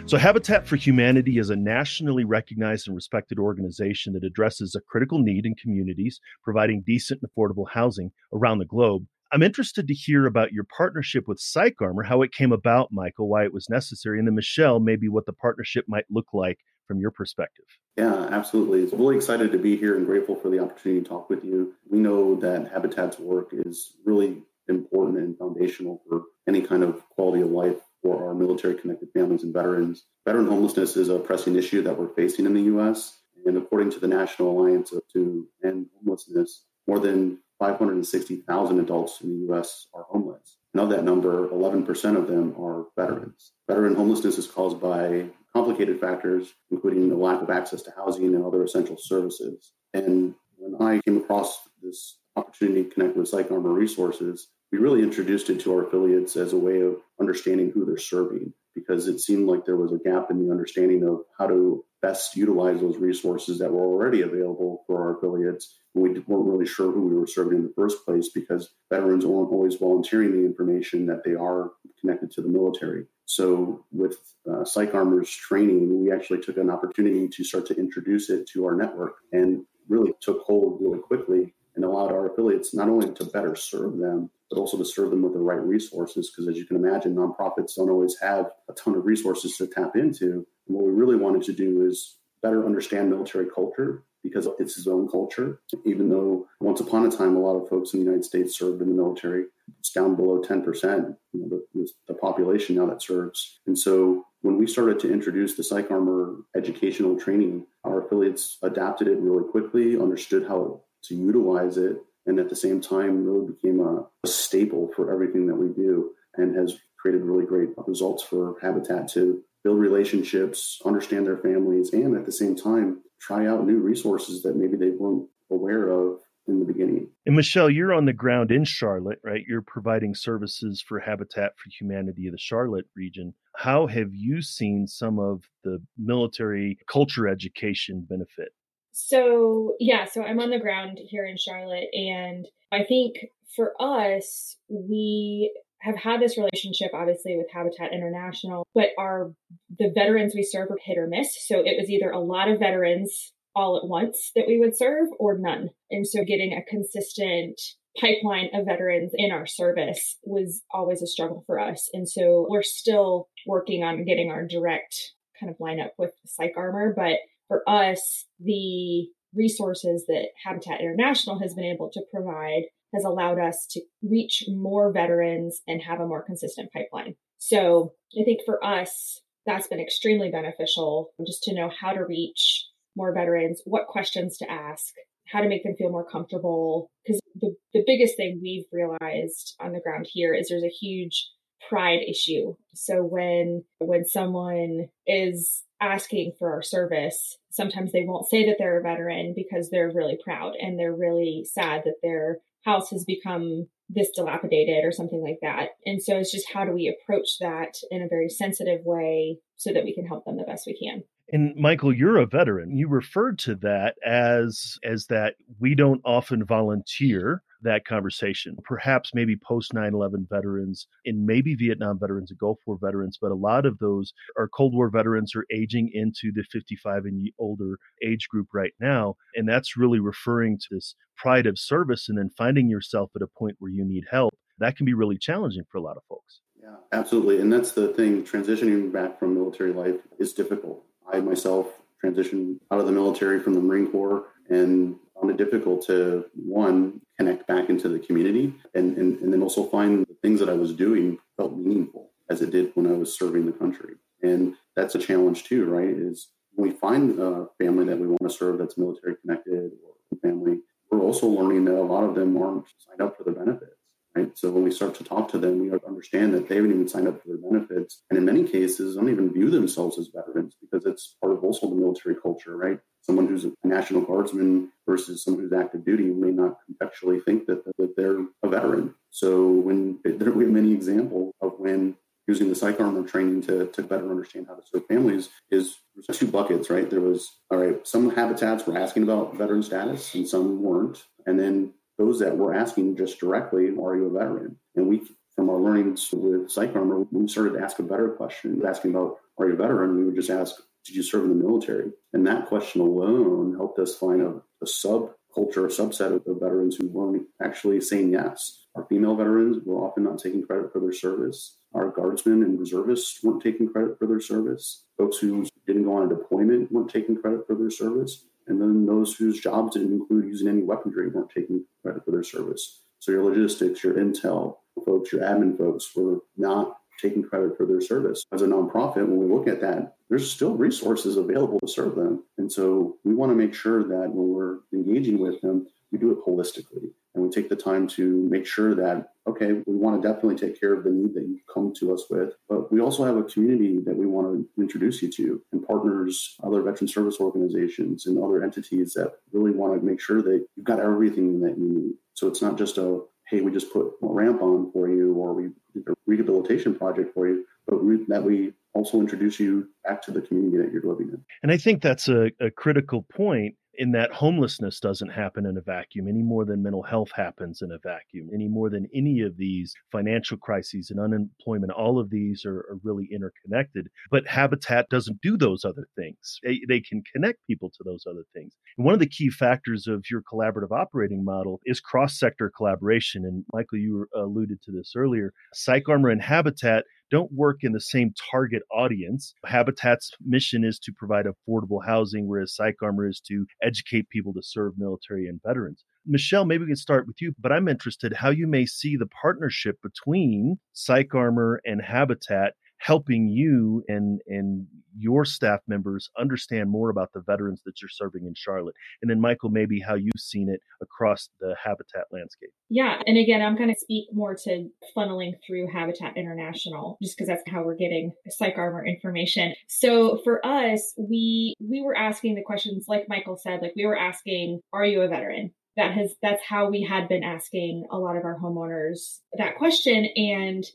So, 0.09 0.17
Habitat 0.17 0.67
for 0.67 0.75
Humanity 0.75 1.37
is 1.37 1.51
a 1.51 1.55
nationally 1.55 2.23
recognized 2.23 2.87
and 2.87 2.95
respected 2.95 3.37
organization 3.37 4.13
that 4.13 4.23
addresses 4.23 4.73
a 4.73 4.81
critical 4.81 5.19
need 5.19 5.45
in 5.45 5.53
communities, 5.53 6.19
providing 6.43 6.81
decent 6.83 7.21
and 7.21 7.29
affordable 7.29 7.69
housing 7.71 8.09
around 8.33 8.57
the 8.57 8.65
globe. 8.65 9.05
I'm 9.31 9.43
interested 9.43 9.87
to 9.87 9.93
hear 9.93 10.25
about 10.25 10.51
your 10.51 10.63
partnership 10.75 11.27
with 11.27 11.37
PsychArmor, 11.37 12.07
how 12.07 12.23
it 12.23 12.33
came 12.33 12.51
about, 12.51 12.89
Michael, 12.91 13.29
why 13.29 13.43
it 13.43 13.53
was 13.53 13.69
necessary, 13.69 14.17
and 14.17 14.27
then 14.27 14.33
Michelle, 14.33 14.79
maybe 14.79 15.07
what 15.07 15.27
the 15.27 15.33
partnership 15.33 15.85
might 15.87 16.05
look 16.09 16.33
like 16.33 16.57
from 16.87 16.99
your 16.99 17.11
perspective. 17.11 17.65
Yeah, 17.95 18.29
absolutely. 18.31 18.81
It's 18.81 18.93
really 18.93 19.15
excited 19.15 19.51
to 19.51 19.59
be 19.59 19.77
here 19.77 19.95
and 19.95 20.07
grateful 20.07 20.35
for 20.35 20.49
the 20.49 20.57
opportunity 20.57 21.03
to 21.03 21.07
talk 21.07 21.29
with 21.29 21.45
you. 21.45 21.75
We 21.87 21.99
know 21.99 22.33
that 22.37 22.71
Habitat's 22.71 23.19
work 23.19 23.49
is 23.51 23.93
really 24.03 24.41
important 24.67 25.19
and 25.19 25.37
foundational 25.37 26.01
for 26.09 26.23
any 26.47 26.63
kind 26.63 26.81
of 26.81 27.07
quality 27.09 27.43
of 27.43 27.51
life 27.51 27.77
for 28.01 28.27
our 28.27 28.33
military 28.33 28.75
connected 28.75 29.09
families 29.13 29.43
and 29.43 29.53
veterans. 29.53 30.05
Veteran 30.25 30.47
homelessness 30.47 30.95
is 30.95 31.09
a 31.09 31.19
pressing 31.19 31.55
issue 31.55 31.81
that 31.81 31.97
we're 31.97 32.13
facing 32.13 32.45
in 32.45 32.53
the 32.53 32.61
U.S. 32.63 33.19
And 33.45 33.57
according 33.57 33.91
to 33.91 33.99
the 33.99 34.07
National 34.07 34.51
Alliance 34.51 34.93
to 35.13 35.47
End 35.63 35.87
Homelessness, 35.97 36.65
more 36.87 36.99
than 36.99 37.39
560,000 37.59 38.79
adults 38.79 39.21
in 39.21 39.29
the 39.29 39.45
U.S. 39.47 39.87
are 39.93 40.03
homeless. 40.03 40.57
And 40.73 40.81
of 40.81 40.89
that 40.89 41.03
number, 41.03 41.47
11% 41.49 42.17
of 42.17 42.27
them 42.27 42.55
are 42.59 42.85
veterans. 42.95 43.51
Veteran 43.67 43.95
homelessness 43.95 44.37
is 44.37 44.47
caused 44.47 44.79
by 44.79 45.25
complicated 45.53 45.99
factors, 45.99 46.53
including 46.71 47.09
the 47.09 47.15
lack 47.15 47.41
of 47.41 47.49
access 47.49 47.81
to 47.83 47.93
housing 47.95 48.35
and 48.35 48.45
other 48.45 48.63
essential 48.63 48.97
services. 48.97 49.73
And 49.93 50.35
when 50.57 50.81
I 50.81 51.01
came 51.01 51.17
across 51.17 51.67
this 51.81 52.17
opportunity 52.35 52.83
to 52.83 52.89
connect 52.89 53.17
with 53.17 53.31
PsychArmor 53.31 53.73
Resources, 53.73 54.47
we 54.71 54.77
really 54.77 55.01
introduced 55.01 55.49
it 55.49 55.59
to 55.61 55.73
our 55.73 55.87
affiliates 55.87 56.35
as 56.35 56.53
a 56.53 56.57
way 56.57 56.81
of 56.81 56.97
understanding 57.19 57.71
who 57.71 57.85
they're 57.85 57.97
serving 57.97 58.53
because 58.75 59.07
it 59.07 59.19
seemed 59.19 59.47
like 59.47 59.65
there 59.65 59.75
was 59.75 59.91
a 59.91 59.97
gap 59.97 60.29
in 60.29 60.45
the 60.45 60.51
understanding 60.51 61.03
of 61.03 61.21
how 61.37 61.47
to 61.47 61.83
best 62.01 62.35
utilize 62.35 62.79
those 62.79 62.97
resources 62.97 63.59
that 63.59 63.71
were 63.71 63.85
already 63.85 64.21
available 64.21 64.83
for 64.87 65.01
our 65.01 65.17
affiliates. 65.17 65.79
We 65.93 66.11
weren't 66.11 66.47
really 66.47 66.67
sure 66.67 66.91
who 66.91 67.01
we 67.01 67.15
were 67.15 67.27
serving 67.27 67.57
in 67.57 67.63
the 67.63 67.73
first 67.75 68.05
place 68.05 68.29
because 68.29 68.69
veterans 68.89 69.25
aren't 69.25 69.51
always 69.51 69.75
volunteering 69.75 70.31
the 70.31 70.45
information 70.45 71.07
that 71.07 71.23
they 71.25 71.33
are 71.33 71.71
connected 71.99 72.31
to 72.31 72.41
the 72.41 72.47
military. 72.47 73.05
So, 73.25 73.85
with 73.91 74.17
uh, 74.49 74.63
PsychArmor's 74.63 75.29
training, 75.29 76.03
we 76.03 76.11
actually 76.11 76.39
took 76.41 76.57
an 76.57 76.69
opportunity 76.69 77.27
to 77.27 77.43
start 77.43 77.65
to 77.67 77.77
introduce 77.77 78.29
it 78.29 78.47
to 78.53 78.65
our 78.65 78.75
network 78.75 79.15
and 79.33 79.65
really 79.87 80.13
took 80.21 80.41
hold 80.43 80.79
really 80.81 80.99
quickly 80.99 81.53
and 81.75 81.85
allowed 81.85 82.11
our 82.11 82.31
affiliates 82.31 82.73
not 82.73 82.89
only 82.89 83.11
to 83.13 83.25
better 83.25 83.55
serve 83.55 83.97
them, 83.97 84.29
but 84.49 84.59
also 84.59 84.77
to 84.77 84.85
serve 84.85 85.11
them 85.11 85.21
with 85.21 85.33
the 85.33 85.39
right 85.39 85.61
resources. 85.61 86.29
Because 86.29 86.47
as 86.47 86.57
you 86.57 86.65
can 86.65 86.77
imagine, 86.77 87.15
nonprofits 87.15 87.75
don't 87.75 87.89
always 87.89 88.17
have 88.19 88.51
a 88.69 88.73
ton 88.73 88.95
of 88.95 89.05
resources 89.05 89.57
to 89.57 89.67
tap 89.67 89.95
into. 89.95 90.45
And 90.67 90.75
what 90.75 90.85
we 90.85 90.91
really 90.91 91.15
wanted 91.15 91.43
to 91.43 91.53
do 91.53 91.85
is 91.85 92.17
better 92.41 92.65
understand 92.65 93.09
military 93.09 93.47
culture 93.53 94.03
because 94.23 94.47
it's 94.59 94.77
its 94.77 94.87
own 94.87 95.07
culture. 95.07 95.61
Even 95.85 96.09
though 96.09 96.47
once 96.59 96.81
upon 96.81 97.05
a 97.05 97.11
time, 97.11 97.35
a 97.35 97.39
lot 97.39 97.55
of 97.55 97.69
folks 97.69 97.93
in 97.93 97.99
the 97.99 98.05
United 98.05 98.25
States 98.25 98.57
served 98.57 98.81
in 98.81 98.89
the 98.89 98.93
military, 98.93 99.45
it's 99.79 99.91
down 99.91 100.15
below 100.15 100.41
10%, 100.41 101.15
you 101.33 101.39
know, 101.39 101.61
the, 101.73 101.87
the 102.07 102.13
population 102.13 102.75
now 102.75 102.85
that 102.87 103.01
serves. 103.01 103.59
And 103.67 103.77
so 103.77 104.25
when 104.41 104.57
we 104.57 104.67
started 104.67 104.99
to 105.01 105.11
introduce 105.11 105.55
the 105.55 105.63
PsychArmor 105.63 106.41
educational 106.55 107.17
training, 107.17 107.65
our 107.83 108.05
affiliates 108.05 108.57
adapted 108.61 109.07
it 109.07 109.19
really 109.19 109.47
quickly, 109.49 109.99
understood 109.99 110.47
how 110.47 110.81
to 111.05 111.15
utilize 111.15 111.77
it, 111.77 111.97
and 112.25 112.39
at 112.39 112.49
the 112.49 112.55
same 112.55 112.81
time 112.81 113.25
really 113.25 113.47
became 113.47 113.79
a, 113.79 114.05
a 114.23 114.27
staple 114.27 114.91
for 114.95 115.11
everything 115.11 115.47
that 115.47 115.55
we 115.55 115.67
do 115.69 116.11
and 116.35 116.55
has 116.55 116.77
created 116.99 117.21
really 117.21 117.45
great 117.45 117.69
results 117.87 118.23
for 118.23 118.55
Habitat 118.61 119.07
to 119.09 119.41
build 119.63 119.79
relationships, 119.79 120.79
understand 120.85 121.25
their 121.25 121.37
families, 121.37 121.91
and 121.93 122.15
at 122.15 122.25
the 122.25 122.31
same 122.31 122.55
time 122.55 123.01
try 123.21 123.45
out 123.45 123.65
new 123.65 123.79
resources 123.79 124.43
that 124.43 124.55
maybe 124.55 124.77
they 124.77 124.91
weren't 124.91 125.27
aware 125.51 125.89
of 125.89 126.19
in 126.47 126.59
the 126.59 126.65
beginning. 126.65 127.07
And 127.25 127.35
Michelle, 127.35 127.69
you're 127.69 127.93
on 127.93 128.05
the 128.05 128.13
ground 128.13 128.51
in 128.51 128.63
Charlotte, 128.63 129.19
right? 129.23 129.43
You're 129.47 129.61
providing 129.61 130.15
services 130.15 130.83
for 130.85 130.99
Habitat 130.99 131.51
for 131.57 131.69
Humanity 131.79 132.27
of 132.27 132.31
the 132.31 132.39
Charlotte 132.39 132.85
region. 132.95 133.33
How 133.55 133.87
have 133.87 134.13
you 134.13 134.41
seen 134.41 134.87
some 134.87 135.19
of 135.19 135.43
the 135.63 135.79
military 135.97 136.79
culture 136.87 137.27
education 137.27 138.05
benefit? 138.09 138.49
So, 138.91 139.75
yeah, 139.79 140.05
so 140.05 140.23
I'm 140.23 140.39
on 140.39 140.49
the 140.49 140.59
ground 140.59 140.99
here 141.01 141.25
in 141.25 141.37
Charlotte. 141.37 141.87
And 141.93 142.47
I 142.71 142.83
think 142.83 143.15
for 143.55 143.73
us, 143.79 144.57
we 144.67 145.53
have 145.81 145.95
had 145.95 146.21
this 146.21 146.37
relationship 146.37 146.91
obviously 146.93 147.37
with 147.37 147.47
Habitat 147.51 147.93
International, 147.93 148.67
but 148.75 148.89
our 148.97 149.31
the 149.77 149.91
veterans 149.95 150.33
we 150.35 150.43
serve 150.43 150.69
were 150.69 150.79
hit 150.83 150.97
or 150.97 151.07
miss. 151.07 151.47
So 151.47 151.59
it 151.59 151.77
was 151.79 151.89
either 151.89 152.09
a 152.09 152.19
lot 152.19 152.49
of 152.49 152.59
veterans 152.59 153.33
all 153.55 153.77
at 153.77 153.87
once 153.87 154.31
that 154.35 154.45
we 154.47 154.59
would 154.59 154.77
serve 154.77 155.07
or 155.19 155.37
none. 155.37 155.69
And 155.89 156.05
so 156.05 156.23
getting 156.23 156.53
a 156.53 156.69
consistent 156.69 157.59
pipeline 157.99 158.49
of 158.53 158.65
veterans 158.65 159.11
in 159.15 159.31
our 159.31 159.45
service 159.45 160.17
was 160.23 160.61
always 160.71 161.01
a 161.01 161.07
struggle 161.07 161.43
for 161.47 161.59
us. 161.59 161.89
And 161.93 162.07
so 162.07 162.45
we're 162.49 162.61
still 162.61 163.29
working 163.47 163.83
on 163.83 164.05
getting 164.05 164.31
our 164.31 164.45
direct 164.45 165.13
kind 165.39 165.51
of 165.51 165.57
lineup 165.57 165.91
with 165.97 166.11
Psych 166.25 166.53
Armor, 166.55 166.93
but 166.95 167.17
for 167.49 167.67
us, 167.67 168.25
the 168.39 169.07
resources 169.35 170.05
that 170.07 170.29
Habitat 170.45 170.79
International 170.79 171.39
has 171.39 171.53
been 171.53 171.65
able 171.65 171.89
to 171.91 172.01
provide 172.13 172.63
has 172.93 173.03
allowed 173.03 173.39
us 173.39 173.67
to 173.71 173.81
reach 174.01 174.45
more 174.47 174.91
veterans 174.91 175.61
and 175.67 175.81
have 175.81 175.99
a 175.99 176.07
more 176.07 176.23
consistent 176.23 176.71
pipeline. 176.71 177.15
So 177.37 177.93
I 178.19 178.23
think 178.23 178.39
for 178.45 178.63
us, 178.63 179.21
that's 179.45 179.67
been 179.67 179.79
extremely 179.79 180.31
beneficial 180.31 181.11
just 181.25 181.43
to 181.43 181.53
know 181.53 181.69
how 181.69 181.91
to 181.91 182.05
reach 182.05 182.65
more 182.95 183.13
veterans, 183.13 183.61
what 183.65 183.87
questions 183.87 184.37
to 184.37 184.49
ask, 184.49 184.93
how 185.31 185.41
to 185.41 185.49
make 185.49 185.63
them 185.63 185.75
feel 185.77 185.91
more 185.91 186.09
comfortable. 186.09 186.89
Because 187.05 187.21
the, 187.35 187.55
the 187.73 187.83
biggest 187.85 188.17
thing 188.17 188.39
we've 188.41 188.65
realized 188.71 189.55
on 189.59 189.71
the 189.71 189.81
ground 189.81 190.07
here 190.09 190.33
is 190.33 190.49
there's 190.49 190.63
a 190.63 190.69
huge 190.69 191.29
pride 191.67 192.01
issue. 192.07 192.55
So 192.73 193.03
when 193.03 193.63
when 193.79 194.05
someone 194.05 194.89
is 195.05 195.63
asking 195.81 196.33
for 196.37 196.51
our 196.51 196.61
service, 196.61 197.37
sometimes 197.49 197.91
they 197.91 198.03
won't 198.03 198.29
say 198.29 198.45
that 198.47 198.57
they're 198.59 198.79
a 198.79 198.83
veteran 198.83 199.33
because 199.35 199.69
they're 199.69 199.91
really 199.91 200.17
proud 200.23 200.53
and 200.59 200.77
they're 200.77 200.95
really 200.95 201.45
sad 201.49 201.83
that 201.85 202.01
their 202.03 202.39
house 202.65 202.89
has 202.89 203.05
become 203.05 203.67
this 203.89 204.09
dilapidated 204.11 204.83
or 204.83 204.91
something 204.91 205.21
like 205.21 205.39
that. 205.41 205.69
And 205.85 206.01
so 206.01 206.17
it's 206.17 206.31
just 206.31 206.51
how 206.53 206.63
do 206.63 206.71
we 206.71 206.87
approach 206.87 207.39
that 207.39 207.77
in 207.89 208.01
a 208.03 208.07
very 208.07 208.29
sensitive 208.29 208.85
way 208.85 209.39
so 209.55 209.73
that 209.73 209.83
we 209.83 209.93
can 209.93 210.05
help 210.05 210.25
them 210.25 210.37
the 210.37 210.43
best 210.43 210.67
we 210.67 210.77
can. 210.77 211.03
And 211.31 211.55
Michael, 211.55 211.93
you're 211.93 212.17
a 212.17 212.25
veteran. 212.25 212.75
You 212.75 212.87
referred 212.87 213.39
to 213.39 213.55
that 213.55 213.95
as 214.05 214.77
as 214.83 215.07
that 215.07 215.35
we 215.59 215.75
don't 215.75 216.01
often 216.03 216.43
volunteer 216.43 217.43
that 217.61 217.85
conversation. 217.85 218.57
Perhaps 218.63 219.11
maybe 219.13 219.35
post 219.35 219.73
9 219.73 219.93
11 219.93 220.27
veterans 220.29 220.87
and 221.05 221.25
maybe 221.25 221.55
Vietnam 221.55 221.99
veterans 221.99 222.31
and 222.31 222.39
Gulf 222.39 222.59
War 222.65 222.77
veterans, 222.81 223.17
but 223.21 223.31
a 223.31 223.35
lot 223.35 223.65
of 223.65 223.77
those 223.79 224.13
are 224.37 224.47
Cold 224.47 224.73
War 224.73 224.89
veterans 224.89 225.35
are 225.35 225.45
aging 225.51 225.89
into 225.93 226.31
the 226.33 226.43
55 226.51 227.05
and 227.05 227.29
older 227.39 227.77
age 228.05 228.27
group 228.29 228.47
right 228.53 228.73
now. 228.79 229.15
And 229.35 229.47
that's 229.47 229.77
really 229.77 229.99
referring 229.99 230.57
to 230.57 230.67
this 230.71 230.95
pride 231.17 231.45
of 231.45 231.59
service 231.59 232.09
and 232.09 232.17
then 232.17 232.29
finding 232.37 232.69
yourself 232.69 233.11
at 233.15 233.21
a 233.21 233.27
point 233.27 233.55
where 233.59 233.71
you 233.71 233.85
need 233.85 234.05
help. 234.09 234.33
That 234.59 234.75
can 234.75 234.85
be 234.85 234.93
really 234.93 235.17
challenging 235.17 235.63
for 235.69 235.77
a 235.77 235.81
lot 235.81 235.97
of 235.97 236.03
folks. 236.07 236.41
Yeah, 236.61 236.75
absolutely. 236.91 237.39
And 237.39 237.51
that's 237.51 237.71
the 237.71 237.89
thing 237.89 238.23
transitioning 238.23 238.91
back 238.91 239.19
from 239.19 239.33
military 239.33 239.71
life 239.71 239.95
is 240.17 240.33
difficult. 240.33 240.83
I 241.11 241.19
myself 241.19 241.67
transitioned 242.03 242.59
out 242.71 242.79
of 242.79 242.85
the 242.85 242.91
military 242.91 243.39
from 243.39 243.53
the 243.53 243.59
Marine 243.59 243.91
Corps 243.91 244.27
and 244.49 244.95
found 245.15 245.31
it 245.31 245.37
difficult 245.37 245.85
to 245.87 246.25
one 246.33 247.01
connect 247.19 247.45
back 247.47 247.69
into 247.69 247.89
the 247.89 247.99
community 247.99 248.55
and, 248.73 248.97
and, 248.97 249.19
and 249.19 249.33
then 249.33 249.43
also 249.43 249.65
find 249.65 250.05
the 250.07 250.15
things 250.23 250.39
that 250.39 250.49
I 250.49 250.53
was 250.53 250.73
doing 250.73 251.17
felt 251.35 251.57
meaningful 251.57 252.11
as 252.29 252.41
it 252.41 252.51
did 252.51 252.71
when 252.75 252.87
I 252.87 252.93
was 252.93 253.17
serving 253.17 253.45
the 253.45 253.51
country. 253.51 253.95
And 254.23 254.55
that's 254.75 254.95
a 254.95 254.99
challenge 254.99 255.43
too, 255.43 255.65
right? 255.65 255.89
Is 255.89 256.29
when 256.53 256.69
we 256.69 256.75
find 256.75 257.19
a 257.19 257.47
family 257.57 257.85
that 257.85 257.99
we 257.99 258.07
want 258.07 258.21
to 258.23 258.29
serve 258.29 258.57
that's 258.57 258.77
military 258.77 259.15
connected 259.17 259.71
or 259.85 260.17
family, 260.21 260.59
we're 260.89 261.01
also 261.01 261.27
learning 261.27 261.65
that 261.65 261.75
a 261.75 261.81
lot 261.81 262.05
of 262.05 262.15
them 262.15 262.37
aren't 262.37 262.65
signed 262.77 263.01
up 263.01 263.17
for 263.17 263.23
the 263.23 263.31
benefits. 263.31 263.75
Right? 264.15 264.35
So 264.37 264.49
when 264.49 264.63
we 264.63 264.71
start 264.71 264.95
to 264.95 265.03
talk 265.03 265.29
to 265.31 265.37
them, 265.37 265.59
we 265.59 265.71
understand 265.87 266.33
that 266.33 266.47
they 266.47 266.55
haven't 266.55 266.71
even 266.71 266.87
signed 266.87 267.07
up 267.07 267.21
for 267.21 267.27
their 267.27 267.37
benefits, 267.37 268.01
and 268.09 268.17
in 268.17 268.25
many 268.25 268.43
cases, 268.43 268.95
don't 268.95 269.09
even 269.09 269.31
view 269.31 269.51
themselves 269.51 269.99
as 269.99 270.07
veterans 270.07 270.55
because 270.59 270.85
it's 270.87 271.15
part 271.21 271.31
of 271.31 271.43
also 271.43 271.69
the 271.69 271.75
military 271.75 272.15
culture, 272.15 272.57
right? 272.57 272.79
Someone 273.01 273.27
who's 273.27 273.45
a 273.45 273.51
National 273.63 274.01
Guardsman 274.01 274.71
versus 274.87 275.23
someone 275.23 275.43
who's 275.43 275.53
active 275.53 275.85
duty 275.85 276.05
may 276.05 276.31
not 276.31 276.57
contextually 276.69 277.23
think 277.23 277.47
that, 277.47 277.63
that 277.77 277.95
they're 277.95 278.25
a 278.43 278.49
veteran. 278.49 278.93
So 279.09 279.49
when 279.49 279.99
there 280.03 280.31
we 280.31 280.43
have 280.43 280.53
many 280.53 280.73
examples 280.73 281.33
of 281.41 281.53
when 281.57 281.95
using 282.27 282.49
the 282.49 282.55
psych 282.55 282.79
armor 282.79 283.03
training 283.03 283.41
to, 283.41 283.65
to 283.67 283.81
better 283.81 284.09
understand 284.11 284.45
how 284.47 284.53
to 284.53 284.61
serve 284.63 284.85
families 284.87 285.29
is 285.49 285.77
two 286.11 286.27
buckets, 286.27 286.69
right? 286.69 286.87
There 286.87 287.01
was 287.01 287.37
all 287.49 287.57
right, 287.57 287.87
some 287.87 288.11
habitats 288.11 288.67
were 288.67 288.77
asking 288.77 289.03
about 289.03 289.35
veteran 289.35 289.63
status 289.63 290.13
and 290.13 290.27
some 290.27 290.61
weren't, 290.61 291.05
and 291.25 291.39
then 291.39 291.73
those 291.97 292.19
that 292.19 292.37
were 292.37 292.53
asking 292.53 292.95
just 292.95 293.19
directly, 293.19 293.69
are 293.69 293.95
you 293.95 294.05
a 294.05 294.09
veteran? 294.09 294.57
And 294.75 294.87
we, 294.87 295.01
from 295.35 295.49
our 295.49 295.57
learnings 295.57 296.09
with 296.13 296.49
Psych 296.49 296.75
Armor, 296.75 297.05
we 297.11 297.27
started 297.27 297.53
to 297.53 297.63
ask 297.63 297.79
a 297.79 297.83
better 297.83 298.09
question, 298.09 298.63
asking 298.65 298.91
about, 298.91 299.17
are 299.37 299.47
you 299.47 299.53
a 299.53 299.57
veteran? 299.57 299.97
We 299.97 300.05
would 300.05 300.15
just 300.15 300.29
ask, 300.29 300.55
did 300.89 300.95
you 300.95 301.03
serve 301.03 301.25
in 301.25 301.29
the 301.29 301.43
military? 301.43 301.91
And 302.13 302.25
that 302.27 302.47
question 302.47 302.81
alone 302.81 303.55
helped 303.55 303.79
us 303.79 303.95
find 303.95 304.21
a, 304.21 304.41
a 304.61 304.65
subculture, 304.65 305.65
a 305.65 305.69
subset 305.69 306.13
of 306.13 306.23
the 306.25 306.33
veterans 306.33 306.75
who 306.75 306.87
weren't 306.87 307.27
actually 307.41 307.79
saying 307.79 308.11
yes. 308.11 308.65
Our 308.75 308.85
female 308.85 309.15
veterans 309.15 309.63
were 309.63 309.75
often 309.75 310.03
not 310.03 310.17
taking 310.17 310.43
credit 310.43 310.73
for 310.73 310.79
their 310.79 310.91
service. 310.91 311.57
Our 311.75 311.89
guardsmen 311.89 312.43
and 312.43 312.59
reservists 312.59 313.23
weren't 313.23 313.43
taking 313.43 313.71
credit 313.71 313.99
for 313.99 314.07
their 314.07 314.19
service. 314.19 314.85
Folks 314.97 315.17
who 315.17 315.47
didn't 315.67 315.83
go 315.83 315.93
on 315.93 316.05
a 316.05 316.09
deployment 316.09 316.71
weren't 316.71 316.89
taking 316.89 317.21
credit 317.21 317.45
for 317.45 317.55
their 317.55 317.69
service. 317.69 318.25
And 318.47 318.59
then 318.59 318.87
those 318.87 319.15
whose 319.15 319.39
jobs 319.39 319.75
didn't 319.75 319.93
include 319.93 320.25
using 320.25 320.47
any 320.47 320.63
weaponry 320.63 321.09
weren't 321.09 321.29
taking 321.29 321.65
credit 321.83 322.03
for 322.03 322.11
their 322.11 322.23
service. 322.23 322.81
So 322.97 323.11
your 323.11 323.23
logistics, 323.23 323.83
your 323.83 323.93
intel 323.93 324.57
folks, 324.83 325.11
your 325.11 325.21
admin 325.21 325.57
folks 325.57 325.95
were 325.95 326.19
not 326.35 326.77
taking 327.01 327.23
credit 327.23 327.57
for 327.57 327.65
their 327.65 327.81
service. 327.81 328.23
As 328.31 328.41
a 328.41 328.47
nonprofit, 328.47 329.07
when 329.07 329.17
we 329.17 329.33
look 329.33 329.47
at 329.47 329.61
that, 329.61 329.95
there's 330.09 330.29
still 330.29 330.55
resources 330.55 331.17
available 331.17 331.59
to 331.59 331.67
serve 331.67 331.95
them. 331.95 332.23
And 332.37 332.51
so 332.51 332.97
we 333.03 333.13
want 333.13 333.31
to 333.31 333.35
make 333.35 333.53
sure 333.53 333.83
that 333.83 334.09
when 334.11 334.29
we're 334.29 334.59
engaging 334.73 335.19
with 335.19 335.39
them, 335.41 335.67
we 335.91 335.97
do 335.97 336.11
it 336.11 336.23
holistically 336.25 336.91
and 337.15 337.23
we 337.23 337.29
take 337.29 337.49
the 337.49 337.55
time 337.55 337.87
to 337.87 338.27
make 338.29 338.45
sure 338.45 338.75
that 338.75 339.13
okay 339.27 339.53
we 339.65 339.75
want 339.75 340.01
to 340.01 340.07
definitely 340.07 340.35
take 340.35 340.59
care 340.59 340.73
of 340.73 340.83
the 340.83 340.89
need 340.89 341.13
that 341.13 341.23
you 341.23 341.39
come 341.51 341.73
to 341.73 341.93
us 341.93 342.05
with 342.09 342.33
but 342.47 342.71
we 342.71 342.79
also 342.79 343.03
have 343.03 343.17
a 343.17 343.23
community 343.23 343.79
that 343.79 343.95
we 343.95 344.05
want 344.05 344.27
to 344.27 344.61
introduce 344.61 345.01
you 345.01 345.11
to 345.11 345.41
and 345.51 345.65
partners 345.65 346.35
other 346.43 346.61
veteran 346.61 346.87
service 346.87 347.17
organizations 347.19 348.05
and 348.05 348.21
other 348.23 348.43
entities 348.43 348.93
that 348.93 349.13
really 349.31 349.51
want 349.51 349.79
to 349.79 349.85
make 349.85 349.99
sure 349.99 350.21
that 350.21 350.45
you've 350.55 350.65
got 350.65 350.79
everything 350.79 351.41
that 351.41 351.57
you 351.57 351.69
need 351.69 351.93
so 352.13 352.27
it's 352.27 352.41
not 352.41 352.57
just 352.57 352.77
a 352.77 353.01
hey 353.29 353.41
we 353.41 353.51
just 353.51 353.71
put 353.71 353.85
a 353.85 354.07
ramp 354.07 354.41
on 354.41 354.71
for 354.71 354.89
you 354.89 355.13
or 355.13 355.33
we 355.33 355.49
did 355.73 355.87
a 355.87 355.93
rehabilitation 356.05 356.75
project 356.75 357.13
for 357.13 357.27
you 357.27 357.45
but 357.67 357.83
we, 357.83 358.03
that 358.07 358.23
we 358.23 358.53
also 358.73 358.99
introduce 358.99 359.39
you 359.39 359.67
back 359.83 360.01
to 360.01 360.11
the 360.11 360.21
community 360.21 360.57
that 360.57 360.71
you're 360.71 360.83
living 360.83 361.09
in. 361.09 361.23
And 361.43 361.51
i 361.51 361.57
think 361.57 361.81
that's 361.81 362.07
a, 362.07 362.31
a 362.39 362.51
critical 362.51 363.03
point 363.03 363.55
in 363.79 363.93
that 363.93 364.11
homelessness 364.11 364.81
doesn't 364.81 365.07
happen 365.07 365.45
in 365.45 365.57
a 365.57 365.61
vacuum 365.61 366.09
any 366.09 366.21
more 366.21 366.43
than 366.43 366.61
mental 366.61 366.83
health 366.83 367.11
happens 367.15 367.61
in 367.61 367.71
a 367.71 367.79
vacuum, 367.81 368.29
any 368.33 368.49
more 368.49 368.69
than 368.69 368.85
any 368.93 369.21
of 369.21 369.37
these 369.37 369.73
financial 369.89 370.35
crises 370.37 370.91
and 370.91 370.99
unemployment. 370.99 371.71
All 371.71 371.97
of 371.97 372.09
these 372.09 372.43
are, 372.45 372.57
are 372.57 372.77
really 372.83 373.07
interconnected. 373.09 373.87
But 374.11 374.27
Habitat 374.27 374.89
doesn't 374.89 375.21
do 375.21 375.37
those 375.37 375.63
other 375.63 375.87
things. 375.95 376.39
They, 376.43 376.59
they 376.67 376.81
can 376.81 377.01
connect 377.15 377.39
people 377.47 377.69
to 377.69 377.83
those 377.85 378.03
other 378.05 378.25
things. 378.33 378.51
And 378.77 378.85
one 378.85 378.93
of 378.93 378.99
the 378.99 379.07
key 379.07 379.29
factors 379.29 379.87
of 379.87 380.03
your 380.11 380.23
collaborative 380.31 380.77
operating 380.77 381.23
model 381.23 381.61
is 381.63 381.79
cross 381.79 382.19
sector 382.19 382.51
collaboration. 382.55 383.23
And 383.23 383.45
Michael, 383.53 383.79
you 383.79 384.07
alluded 384.13 384.61
to 384.63 384.73
this 384.73 384.91
earlier. 384.93 385.31
Psych 385.53 385.87
Armor 385.87 386.09
and 386.09 386.21
Habitat 386.21 386.83
don't 387.11 387.31
work 387.31 387.59
in 387.61 387.71
the 387.71 387.81
same 387.81 388.13
target 388.31 388.63
audience. 388.71 389.33
Habitat's 389.45 390.11
mission 390.25 390.63
is 390.63 390.79
to 390.79 390.91
provide 390.91 391.25
affordable 391.25 391.85
housing, 391.85 392.27
whereas 392.27 392.55
Psych 392.55 392.75
Armor 392.81 393.07
is 393.07 393.21
to 393.27 393.45
educate 393.61 394.09
people 394.09 394.33
to 394.33 394.41
serve 394.41 394.77
military 394.77 395.27
and 395.27 395.39
veterans. 395.45 395.83
Michelle, 396.05 396.45
maybe 396.45 396.63
we 396.63 396.69
can 396.69 396.75
start 396.75 397.07
with 397.07 397.21
you, 397.21 397.33
but 397.39 397.51
I'm 397.51 397.67
interested 397.67 398.13
how 398.13 398.29
you 398.29 398.47
may 398.47 398.65
see 398.65 398.95
the 398.95 399.07
partnership 399.07 399.77
between 399.83 400.59
Psych 400.73 401.13
Armor 401.13 401.61
and 401.65 401.81
Habitat 401.81 402.53
helping 402.79 403.27
you 403.27 403.83
and 403.87 404.21
and 404.27 404.65
your 404.97 405.23
staff 405.23 405.59
members 405.67 406.09
understand 406.17 406.69
more 406.69 406.89
about 406.89 407.13
the 407.13 407.21
veterans 407.21 407.61
that 407.65 407.81
you're 407.81 407.89
serving 407.89 408.25
in 408.25 408.33
Charlotte. 408.35 408.75
And 409.01 409.09
then 409.09 409.21
Michael, 409.21 409.49
maybe 409.49 409.79
how 409.79 409.95
you've 409.95 410.11
seen 410.17 410.49
it 410.49 410.59
across 410.81 411.29
the 411.39 411.55
Habitat 411.63 412.05
landscape. 412.11 412.49
Yeah, 412.69 413.01
and 413.05 413.17
again, 413.17 413.41
I'm 413.41 413.55
going 413.55 413.73
to 413.73 413.79
speak 413.79 414.07
more 414.11 414.35
to 414.43 414.69
funneling 414.95 415.33
through 415.45 415.67
Habitat 415.71 416.17
International 416.17 416.97
just 417.01 417.17
because 417.17 417.27
that's 417.27 417.43
how 417.47 417.63
we're 417.63 417.75
getting 417.75 418.13
psych 418.29 418.55
armor 418.57 418.85
information. 418.85 419.53
So 419.67 420.19
for 420.23 420.45
us, 420.45 420.93
we 420.97 421.53
we 421.59 421.81
were 421.81 421.97
asking 421.97 422.35
the 422.35 422.43
questions 422.43 422.85
like 422.87 423.05
Michael 423.07 423.37
said, 423.37 423.61
like 423.61 423.73
we 423.75 423.85
were 423.85 423.97
asking, 423.97 424.61
are 424.73 424.85
you 424.85 425.01
a 425.01 425.07
veteran? 425.07 425.51
That 425.77 425.93
has 425.93 426.15
that's 426.21 426.43
how 426.43 426.69
we 426.69 426.83
had 426.83 427.07
been 427.07 427.23
asking 427.23 427.85
a 427.91 427.97
lot 427.97 428.17
of 428.17 428.25
our 428.25 428.37
homeowners 428.39 429.19
that 429.37 429.57
question 429.57 430.05
and 430.15 430.65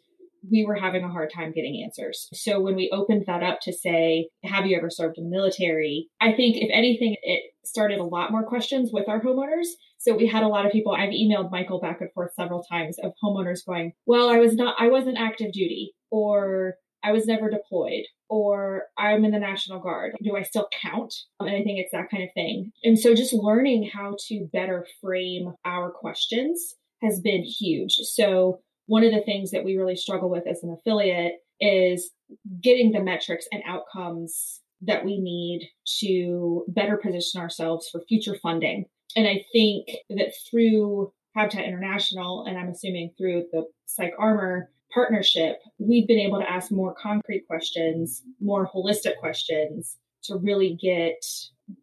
we 0.51 0.65
were 0.65 0.75
having 0.75 1.05
a 1.05 1.09
hard 1.09 1.31
time 1.35 1.53
getting 1.53 1.83
answers. 1.85 2.29
So 2.33 2.61
when 2.61 2.75
we 2.75 2.91
opened 2.93 3.25
that 3.27 3.43
up 3.43 3.61
to 3.63 3.73
say, 3.73 4.29
have 4.45 4.67
you 4.67 4.77
ever 4.77 4.91
served 4.91 5.19
in 5.19 5.25
the 5.25 5.31
military? 5.31 6.09
I 6.21 6.33
think 6.33 6.57
if 6.57 6.71
anything, 6.73 7.17
it 7.23 7.43
started 7.65 7.99
a 7.99 8.05
lot 8.05 8.31
more 8.31 8.45
questions 8.45 8.91
with 8.93 9.09
our 9.09 9.21
homeowners. 9.21 9.69
So 9.99 10.15
we 10.15 10.27
had 10.27 10.43
a 10.43 10.49
lot 10.49 10.67
of 10.67 10.73
people, 10.73 10.93
I've 10.93 11.11
emailed 11.11 11.51
Michael 11.51 11.81
back 11.81 12.01
and 12.01 12.13
forth 12.13 12.35
several 12.35 12.63
times 12.63 12.99
of 13.03 13.13
homeowners 13.23 13.65
going, 13.67 13.93
well, 14.07 14.29
I 14.29 14.39
was 14.39 14.55
not, 14.55 14.77
I 14.79 14.89
wasn't 14.89 15.19
active 15.19 15.53
duty 15.53 15.95
or 16.11 16.75
I 17.03 17.13
was 17.13 17.27
never 17.27 17.51
deployed 17.51 18.05
or 18.29 18.85
I'm 18.99 19.25
in 19.25 19.31
the 19.31 19.39
National 19.39 19.81
Guard. 19.81 20.13
Do 20.23 20.37
I 20.37 20.43
still 20.43 20.69
count? 20.83 21.15
Um, 21.39 21.47
and 21.47 21.57
I 21.57 21.63
think 21.63 21.79
it's 21.79 21.93
that 21.93 22.11
kind 22.11 22.23
of 22.23 22.31
thing. 22.35 22.73
And 22.83 22.99
so 22.99 23.15
just 23.15 23.33
learning 23.33 23.91
how 23.93 24.17
to 24.29 24.49
better 24.53 24.87
frame 25.01 25.53
our 25.65 25.91
questions 25.91 26.75
has 27.03 27.21
been 27.21 27.43
huge. 27.43 27.95
So 27.95 28.61
one 28.87 29.05
of 29.05 29.13
the 29.13 29.23
things 29.23 29.51
that 29.51 29.65
we 29.65 29.77
really 29.77 29.97
struggle 29.97 30.29
with 30.29 30.47
as 30.47 30.63
an 30.63 30.71
affiliate 30.71 31.35
is 31.61 32.11
getting 32.61 32.93
the 32.93 33.03
metrics 33.03 33.47
and 33.53 33.63
outcomes 33.67 34.61
that 34.83 35.05
we 35.05 35.19
need 35.19 35.69
to 36.01 36.65
better 36.69 36.97
position 36.97 37.41
ourselves 37.41 37.89
for 37.91 38.03
future 38.09 38.37
funding. 38.43 38.85
And 39.17 39.27
I 39.27 39.45
think 39.53 39.89
that 40.11 40.35
through 40.51 41.13
Habitat 41.35 41.65
International, 41.65 42.45
and 42.47 42.59
I'm 42.59 42.69
assuming 42.69 43.13
through 43.17 43.45
the 43.53 43.65
Psych 43.87 44.13
Armor 44.19 44.71
partnership, 44.93 45.61
we've 45.79 46.07
been 46.07 46.19
able 46.19 46.39
to 46.41 46.51
ask 46.51 46.71
more 46.71 46.95
concrete 46.95 47.47
questions, 47.47 48.23
more 48.41 48.69
holistic 48.69 49.17
questions 49.19 49.97
to 50.25 50.37
really 50.37 50.79
get 50.81 51.25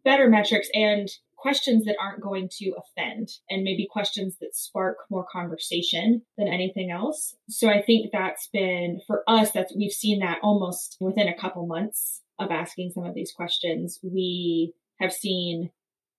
better 0.04 0.28
metrics 0.28 0.68
and 0.74 1.08
questions 1.42 1.84
that 1.84 1.96
aren't 2.00 2.22
going 2.22 2.48
to 2.58 2.72
offend 2.78 3.28
and 3.50 3.64
maybe 3.64 3.88
questions 3.90 4.36
that 4.40 4.54
spark 4.54 4.98
more 5.10 5.26
conversation 5.30 6.22
than 6.38 6.46
anything 6.46 6.92
else. 6.92 7.34
So 7.48 7.68
I 7.68 7.82
think 7.82 8.12
that's 8.12 8.48
been 8.52 9.00
for 9.08 9.24
us 9.26 9.50
that 9.52 9.72
we've 9.76 9.92
seen 9.92 10.20
that 10.20 10.38
almost 10.42 10.96
within 11.00 11.26
a 11.26 11.36
couple 11.36 11.66
months 11.66 12.22
of 12.38 12.52
asking 12.52 12.92
some 12.94 13.04
of 13.04 13.14
these 13.14 13.32
questions. 13.32 13.98
We 14.02 14.72
have 15.00 15.12
seen 15.12 15.70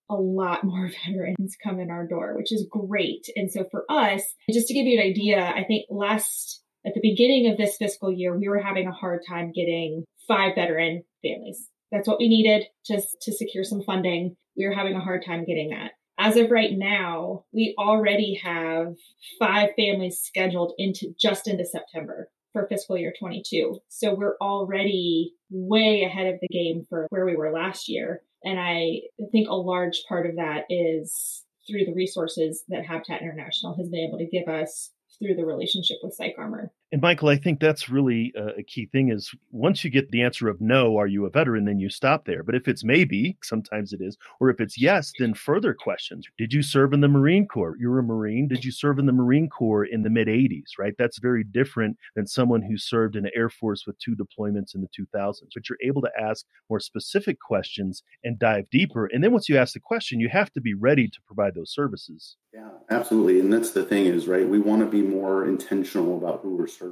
a 0.10 0.16
lot 0.16 0.64
more 0.66 0.92
veterans 1.06 1.56
come 1.64 1.80
in 1.80 1.90
our 1.90 2.06
door, 2.06 2.36
which 2.36 2.52
is 2.52 2.68
great. 2.70 3.28
And 3.38 3.50
so 3.50 3.66
for 3.72 3.86
us, 3.90 4.22
just 4.52 4.68
to 4.68 4.74
give 4.74 4.86
you 4.86 5.00
an 5.00 5.08
idea, 5.08 5.40
I 5.40 5.64
think 5.64 5.86
last 5.90 6.62
at 6.86 6.94
the 6.94 7.02
beginning 7.02 7.50
of 7.50 7.58
this 7.58 7.78
fiscal 7.78 8.12
year, 8.12 8.38
we 8.38 8.50
were 8.50 8.60
having 8.60 8.88
a 8.88 8.92
hard 8.92 9.22
time 9.28 9.54
getting 9.54 10.04
five 10.28 10.56
veteran 10.56 11.04
families. 11.24 11.70
That's 11.94 12.08
what 12.08 12.20
we 12.20 12.28
needed 12.28 12.66
just 12.86 13.22
to 13.22 13.32
secure 13.32 13.64
some 13.64 13.84
funding. 13.84 14.36
We 14.58 14.68
were 14.68 14.74
having 14.74 14.96
a 14.96 15.02
hard 15.02 15.26
time 15.26 15.46
getting 15.46 15.70
that. 15.70 15.92
As 16.20 16.38
of 16.38 16.52
right 16.52 16.72
now, 16.72 17.46
we 17.52 17.74
already 17.78 18.40
have 18.44 18.96
five 19.40 19.70
families 19.76 20.22
scheduled 20.22 20.74
into 20.78 21.14
just 21.20 21.48
into 21.48 21.66
September 21.66 22.30
for 22.52 22.68
fiscal 22.68 22.98
year 22.98 23.14
22. 23.18 23.80
So 23.90 24.14
we're 24.14 24.38
already 24.40 25.34
way 25.50 26.04
ahead 26.04 26.28
of 26.28 26.40
the 26.40 26.48
game 26.48 26.86
for 26.88 27.08
where 27.10 27.26
we 27.26 27.36
were 27.36 27.52
last 27.52 27.90
year. 27.90 28.22
And 28.44 28.60
I 28.60 29.02
think 29.32 29.50
a 29.50 29.56
large 29.56 30.04
part 30.08 30.28
of 30.28 30.36
that 30.36 30.66
is 30.70 31.44
through 31.68 31.86
the 31.86 31.94
resources 31.94 32.64
that 32.70 32.86
Habitat 32.86 33.22
International 33.22 33.76
has 33.76 33.90
been 33.90 34.08
able 34.08 34.20
to 34.20 34.26
give 34.26 34.48
us 34.48 34.92
through 35.20 35.36
the 35.36 35.46
relationship 35.46 35.98
with 36.04 36.18
PsychArmor. 36.20 36.70
And 36.94 37.02
Michael, 37.02 37.30
I 37.30 37.38
think 37.38 37.60
that's 37.60 37.90
really 37.90 38.32
uh, 38.40 38.54
a 38.56 38.62
key 38.62 38.86
thing 38.86 39.10
is 39.10 39.34
once 39.50 39.84
you 39.84 39.90
get 39.90 40.12
the 40.12 40.22
answer 40.22 40.48
of 40.48 40.62
no, 40.62 40.96
are 41.00 41.08
you 41.08 41.26
a 41.26 41.30
veteran, 41.32 41.66
then 41.66 41.80
you 41.80 41.90
stop 41.90 42.26
there. 42.26 42.44
But 42.44 42.54
if 42.54 42.68
it's 42.68 42.84
maybe, 42.84 43.36
sometimes 43.42 43.94
it 43.94 44.00
is, 44.00 44.16
or 44.40 44.52
if 44.52 44.62
it's 44.62 44.80
yes, 44.80 45.12
then 45.18 45.34
further 45.34 45.74
questions. 45.74 46.28
Did 46.38 46.54
you 46.54 46.62
serve 46.62 46.94
in 46.94 47.02
the 47.02 47.08
Marine 47.08 47.48
Corps? 47.48 47.76
You're 47.80 47.98
a 47.98 48.04
Marine. 48.04 48.48
Did 48.48 48.64
you 48.64 48.72
serve 48.72 49.00
in 49.00 49.08
the 49.08 49.12
Marine 49.12 49.50
Corps 49.50 49.86
in 49.86 50.04
the 50.04 50.12
mid 50.12 50.28
80s, 50.28 50.78
right? 50.78 50.94
That's 51.00 51.18
very 51.18 51.44
different 51.44 51.98
than 52.16 52.28
someone 52.28 52.62
who 52.62 52.78
served 52.78 53.16
in 53.16 53.24
the 53.24 53.36
Air 53.36 53.50
Force 53.50 53.88
with 53.88 53.98
two 53.98 54.16
deployments 54.16 54.76
in 54.76 54.82
the 54.82 54.88
2000s. 54.88 55.48
But 55.52 55.68
you're 55.68 55.80
able 55.82 56.04
to 56.04 56.12
ask 56.22 56.46
more 56.70 56.80
specific 56.80 57.40
questions 57.40 58.04
and 58.24 58.38
dive 58.38 58.70
deeper. 58.70 59.08
And 59.08 59.24
then 59.24 59.32
once 59.32 59.50
you 59.50 59.58
ask 59.58 59.74
the 59.74 59.80
question, 59.80 60.20
you 60.20 60.30
have 60.30 60.54
to 60.54 60.62
be 60.62 60.76
ready 60.76 61.08
to 61.08 61.22
provide 61.26 61.56
those 61.56 61.74
services. 61.74 62.38
Yeah, 62.54 62.70
absolutely. 62.92 63.40
And 63.40 63.52
that's 63.52 63.72
the 63.72 63.84
thing 63.84 64.06
is, 64.06 64.28
right? 64.28 64.48
We 64.48 64.60
want 64.60 64.82
to 64.82 64.86
be 64.86 65.02
more 65.02 65.48
intentional 65.48 66.18
about 66.18 66.42
who 66.42 66.56
we're 66.56 66.68
serving. 66.68 66.83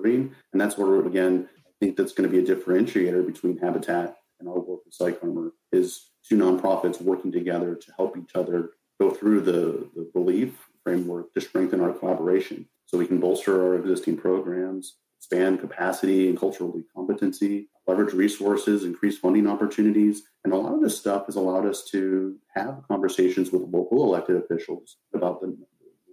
And 0.51 0.61
that's 0.61 0.77
where, 0.77 1.05
again, 1.05 1.49
I 1.67 1.71
think 1.79 1.97
that's 1.97 2.13
going 2.13 2.29
to 2.29 2.35
be 2.35 2.43
a 2.43 2.55
differentiator 2.55 3.25
between 3.25 3.57
Habitat 3.57 4.17
and 4.39 4.49
our 4.49 4.59
work 4.59 4.81
with 4.85 4.97
PsychArmor 4.97 5.51
is 5.71 6.11
two 6.27 6.37
nonprofits 6.37 7.01
working 7.01 7.31
together 7.31 7.75
to 7.75 7.93
help 7.97 8.17
each 8.17 8.35
other 8.35 8.71
go 8.99 9.11
through 9.11 9.41
the, 9.41 9.89
the 9.95 10.09
belief 10.13 10.69
framework 10.83 11.33
to 11.33 11.41
strengthen 11.41 11.81
our 11.81 11.93
collaboration 11.93 12.67
so 12.85 12.97
we 12.97 13.07
can 13.07 13.19
bolster 13.19 13.65
our 13.65 13.75
existing 13.75 14.17
programs, 14.17 14.97
expand 15.17 15.59
capacity 15.59 16.27
and 16.27 16.37
cultural 16.37 16.73
competency, 16.95 17.69
leverage 17.87 18.13
resources, 18.13 18.83
increase 18.83 19.17
funding 19.17 19.47
opportunities. 19.47 20.23
And 20.43 20.53
a 20.53 20.57
lot 20.57 20.73
of 20.73 20.81
this 20.81 20.97
stuff 20.97 21.27
has 21.27 21.35
allowed 21.35 21.65
us 21.65 21.83
to 21.91 22.35
have 22.55 22.83
conversations 22.87 23.51
with 23.51 23.61
local 23.63 24.03
elected 24.03 24.35
officials 24.35 24.97
about 25.13 25.41
the 25.41 25.57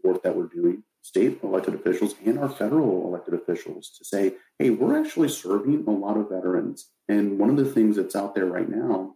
work 0.05 0.23
that 0.23 0.37
we're 0.37 0.47
doing 0.47 0.83
state 1.09 1.41
elected 1.43 1.75
officials 1.75 2.15
and 2.27 2.39
our 2.39 2.51
federal 2.51 3.07
elected 3.07 3.33
officials 3.33 3.89
to 3.97 4.05
say, 4.05 4.35
hey, 4.59 4.69
we're 4.69 5.01
actually 5.01 5.31
serving 5.31 5.83
a 5.87 5.91
lot 5.91 6.19
of 6.19 6.29
veterans. 6.29 6.91
And 7.09 7.39
one 7.39 7.49
of 7.49 7.57
the 7.57 7.65
things 7.65 7.97
that's 7.97 8.15
out 8.15 8.35
there 8.35 8.45
right 8.45 8.69
now, 8.69 9.15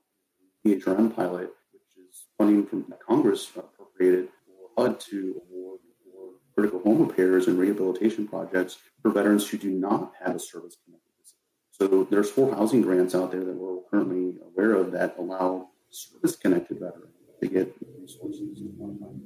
the 0.65 0.77
HRM 0.77 1.15
pilot, 1.15 1.51
which 1.71 2.09
is 2.09 2.25
funding 2.39 2.65
from 2.65 2.87
Congress 3.07 3.51
appropriated 3.55 4.29
for 4.47 4.83
HUD 4.83 5.01
to 5.01 5.43
award 5.43 5.81
for 6.03 6.55
critical 6.55 6.81
home 6.81 7.07
repairs 7.07 7.47
and 7.47 7.59
rehabilitation 7.59 8.27
projects 8.27 8.79
for 9.03 9.11
veterans 9.11 9.47
who 9.47 9.59
do 9.59 9.71
not 9.71 10.13
have 10.25 10.37
a 10.37 10.41
service 10.41 10.79
connected 10.87 11.13
disability. 11.21 12.05
So 12.05 12.09
there's 12.11 12.31
four 12.31 12.55
housing 12.55 12.81
grants 12.81 13.15
out 13.15 13.33
there 13.33 13.45
that 13.45 13.55
we're 13.55 13.83
currently 13.91 14.39
aware 14.47 14.77
of 14.77 14.93
that 14.93 15.17
allow 15.19 15.69
service 15.91 16.37
connected 16.37 16.79
veterans 16.81 17.13
to 17.43 17.49
get 17.49 17.75
resources. 18.13 18.63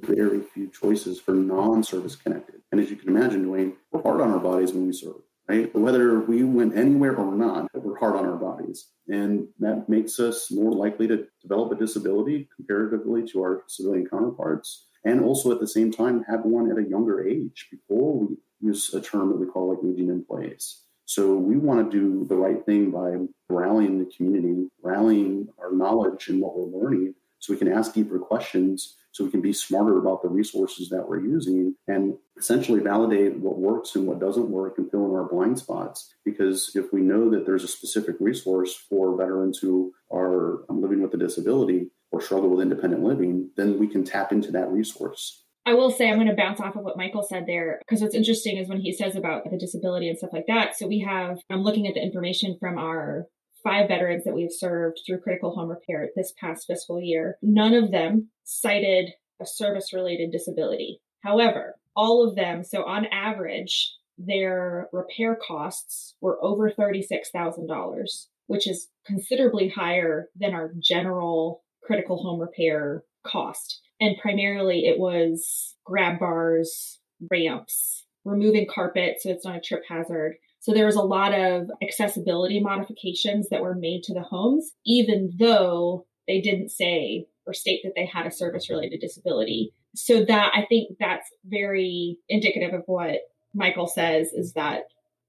Very 0.01 0.41
few 0.53 0.69
choices 0.69 1.19
for 1.19 1.33
non-service 1.33 2.15
connected. 2.15 2.61
And 2.71 2.81
as 2.81 2.89
you 2.89 2.95
can 2.95 3.09
imagine, 3.09 3.43
Duane, 3.43 3.73
we're 3.91 4.01
hard 4.01 4.21
on 4.21 4.31
our 4.31 4.39
bodies 4.39 4.73
when 4.73 4.87
we 4.87 4.93
serve, 4.93 5.21
right? 5.47 5.73
Whether 5.75 6.19
we 6.19 6.43
went 6.43 6.77
anywhere 6.77 7.15
or 7.15 7.35
not, 7.35 7.67
we're 7.73 7.97
hard 7.97 8.15
on 8.15 8.25
our 8.25 8.37
bodies. 8.37 8.89
And 9.07 9.47
that 9.59 9.89
makes 9.89 10.19
us 10.19 10.51
more 10.51 10.71
likely 10.71 11.07
to 11.07 11.27
develop 11.41 11.71
a 11.71 11.75
disability 11.75 12.49
comparatively 12.55 13.27
to 13.29 13.41
our 13.41 13.63
civilian 13.67 14.07
counterparts. 14.07 14.87
And 15.05 15.23
also 15.23 15.51
at 15.51 15.59
the 15.59 15.67
same 15.67 15.91
time, 15.91 16.25
have 16.29 16.41
one 16.43 16.71
at 16.71 16.77
a 16.77 16.89
younger 16.89 17.25
age 17.25 17.67
before 17.71 18.19
we 18.19 18.37
use 18.59 18.93
a 18.93 19.01
term 19.01 19.29
that 19.29 19.37
we 19.37 19.45
call 19.45 19.69
like 19.69 19.79
aging 19.79 20.09
in 20.09 20.25
place. 20.25 20.83
So 21.05 21.35
we 21.35 21.55
want 21.55 21.89
to 21.89 21.97
do 21.97 22.25
the 22.27 22.35
right 22.35 22.65
thing 22.65 22.91
by 22.91 23.15
rallying 23.49 23.99
the 23.99 24.11
community, 24.13 24.67
rallying 24.81 25.47
our 25.57 25.71
knowledge 25.71 26.27
and 26.27 26.41
what 26.41 26.57
we're 26.57 26.81
learning 26.81 27.13
so 27.39 27.53
we 27.53 27.59
can 27.59 27.71
ask 27.71 27.93
deeper 27.93 28.19
questions 28.19 28.95
so 29.11 29.23
we 29.23 29.31
can 29.31 29.41
be 29.41 29.53
smarter 29.53 29.97
about 29.97 30.21
the 30.21 30.29
resources 30.29 30.89
that 30.89 31.07
we're 31.07 31.19
using 31.19 31.75
and 31.87 32.15
essentially 32.37 32.79
validate 32.79 33.37
what 33.37 33.57
works 33.57 33.95
and 33.95 34.05
what 34.05 34.19
doesn't 34.19 34.51
work 34.51 34.77
and 34.77 34.91
fill 34.91 35.05
in 35.05 35.15
our 35.15 35.27
blind 35.27 35.57
spots 35.57 36.13
because 36.23 36.71
if 36.75 36.93
we 36.93 37.01
know 37.01 37.29
that 37.29 37.45
there's 37.45 37.63
a 37.63 37.67
specific 37.67 38.15
resource 38.19 38.75
for 38.89 39.17
veterans 39.17 39.57
who 39.57 39.91
are 40.11 40.59
um, 40.69 40.81
living 40.81 41.01
with 41.01 41.13
a 41.15 41.17
disability 41.17 41.89
or 42.11 42.21
struggle 42.21 42.49
with 42.49 42.61
independent 42.61 43.03
living 43.03 43.49
then 43.57 43.79
we 43.79 43.87
can 43.87 44.03
tap 44.03 44.31
into 44.31 44.51
that 44.51 44.71
resource 44.71 45.43
I 45.65 45.73
will 45.73 45.91
say 45.91 46.09
I'm 46.09 46.15
going 46.15 46.27
to 46.27 46.33
bounce 46.33 46.61
off 46.61 46.77
of 46.77 46.83
what 46.83 46.95
Michael 46.95 47.23
said 47.23 47.43
there 47.45 47.81
because 47.85 48.01
what's 48.01 48.15
interesting 48.15 48.55
is 48.55 48.69
when 48.69 48.79
he 48.79 48.93
says 48.93 49.17
about 49.17 49.43
the 49.49 49.57
disability 49.57 50.07
and 50.07 50.17
stuff 50.17 50.31
like 50.31 50.45
that. 50.47 50.77
So 50.77 50.87
we 50.87 50.99
have 50.99 51.39
I'm 51.49 51.61
looking 51.61 51.87
at 51.87 51.93
the 51.93 52.01
information 52.01 52.55
from 52.57 52.77
our 52.77 53.25
five 53.63 53.87
veterans 53.87 54.23
that 54.23 54.33
we've 54.33 54.51
served 54.51 54.99
through 55.05 55.19
critical 55.19 55.55
home 55.55 55.69
repair 55.69 56.09
this 56.15 56.33
past 56.39 56.67
fiscal 56.67 57.01
year, 57.01 57.37
none 57.41 57.73
of 57.73 57.91
them 57.91 58.29
cited 58.43 59.11
a 59.41 59.45
service 59.45 59.93
related 59.93 60.31
disability. 60.31 61.01
However, 61.21 61.75
all 61.95 62.27
of 62.27 62.35
them, 62.35 62.63
so 62.63 62.83
on 62.83 63.05
average, 63.07 63.93
their 64.17 64.89
repair 64.91 65.35
costs 65.35 66.15
were 66.21 66.43
over 66.43 66.71
$36,000, 66.71 68.25
which 68.47 68.67
is 68.67 68.89
considerably 69.05 69.69
higher 69.69 70.29
than 70.35 70.53
our 70.53 70.71
general 70.79 71.63
critical 71.83 72.17
home 72.17 72.39
repair 72.39 73.03
cost. 73.23 73.81
And 73.99 74.17
primarily 74.21 74.85
it 74.85 74.99
was 74.99 75.75
grab 75.83 76.19
bars, 76.19 76.99
ramps, 77.31 78.05
removing 78.25 78.67
carpet 78.67 79.17
so 79.19 79.29
it's 79.29 79.45
not 79.45 79.57
a 79.57 79.61
trip 79.61 79.83
hazard, 79.87 80.35
so 80.67 80.73
there 80.73 80.85
was 80.85 80.97
a 80.97 81.01
lot 81.01 81.33
of 81.33 81.69
accessibility 81.81 82.59
modifications 82.59 83.47
that 83.47 83.61
were 83.61 83.73
made 83.73 84.03
to 84.03 84.13
the 84.13 84.21
homes, 84.21 84.73
even 84.85 85.31
though 85.39 86.05
they 86.27 86.41
didn't 86.41 86.71
say 86.71 87.25
or 87.45 87.53
state 87.53 87.79
that 87.85 87.93
they 87.95 88.05
had 88.05 88.27
a 88.27 88.31
service 88.31 88.69
related 88.69 88.99
disability. 88.99 89.73
So 89.95 90.25
that 90.25 90.51
I 90.53 90.65
think 90.67 90.97
that's 90.99 91.29
very 91.45 92.17
indicative 92.27 92.73
of 92.73 92.83
what 92.85 93.19
Michael 93.53 93.87
says 93.87 94.33
is 94.33 94.51
that 94.55 94.81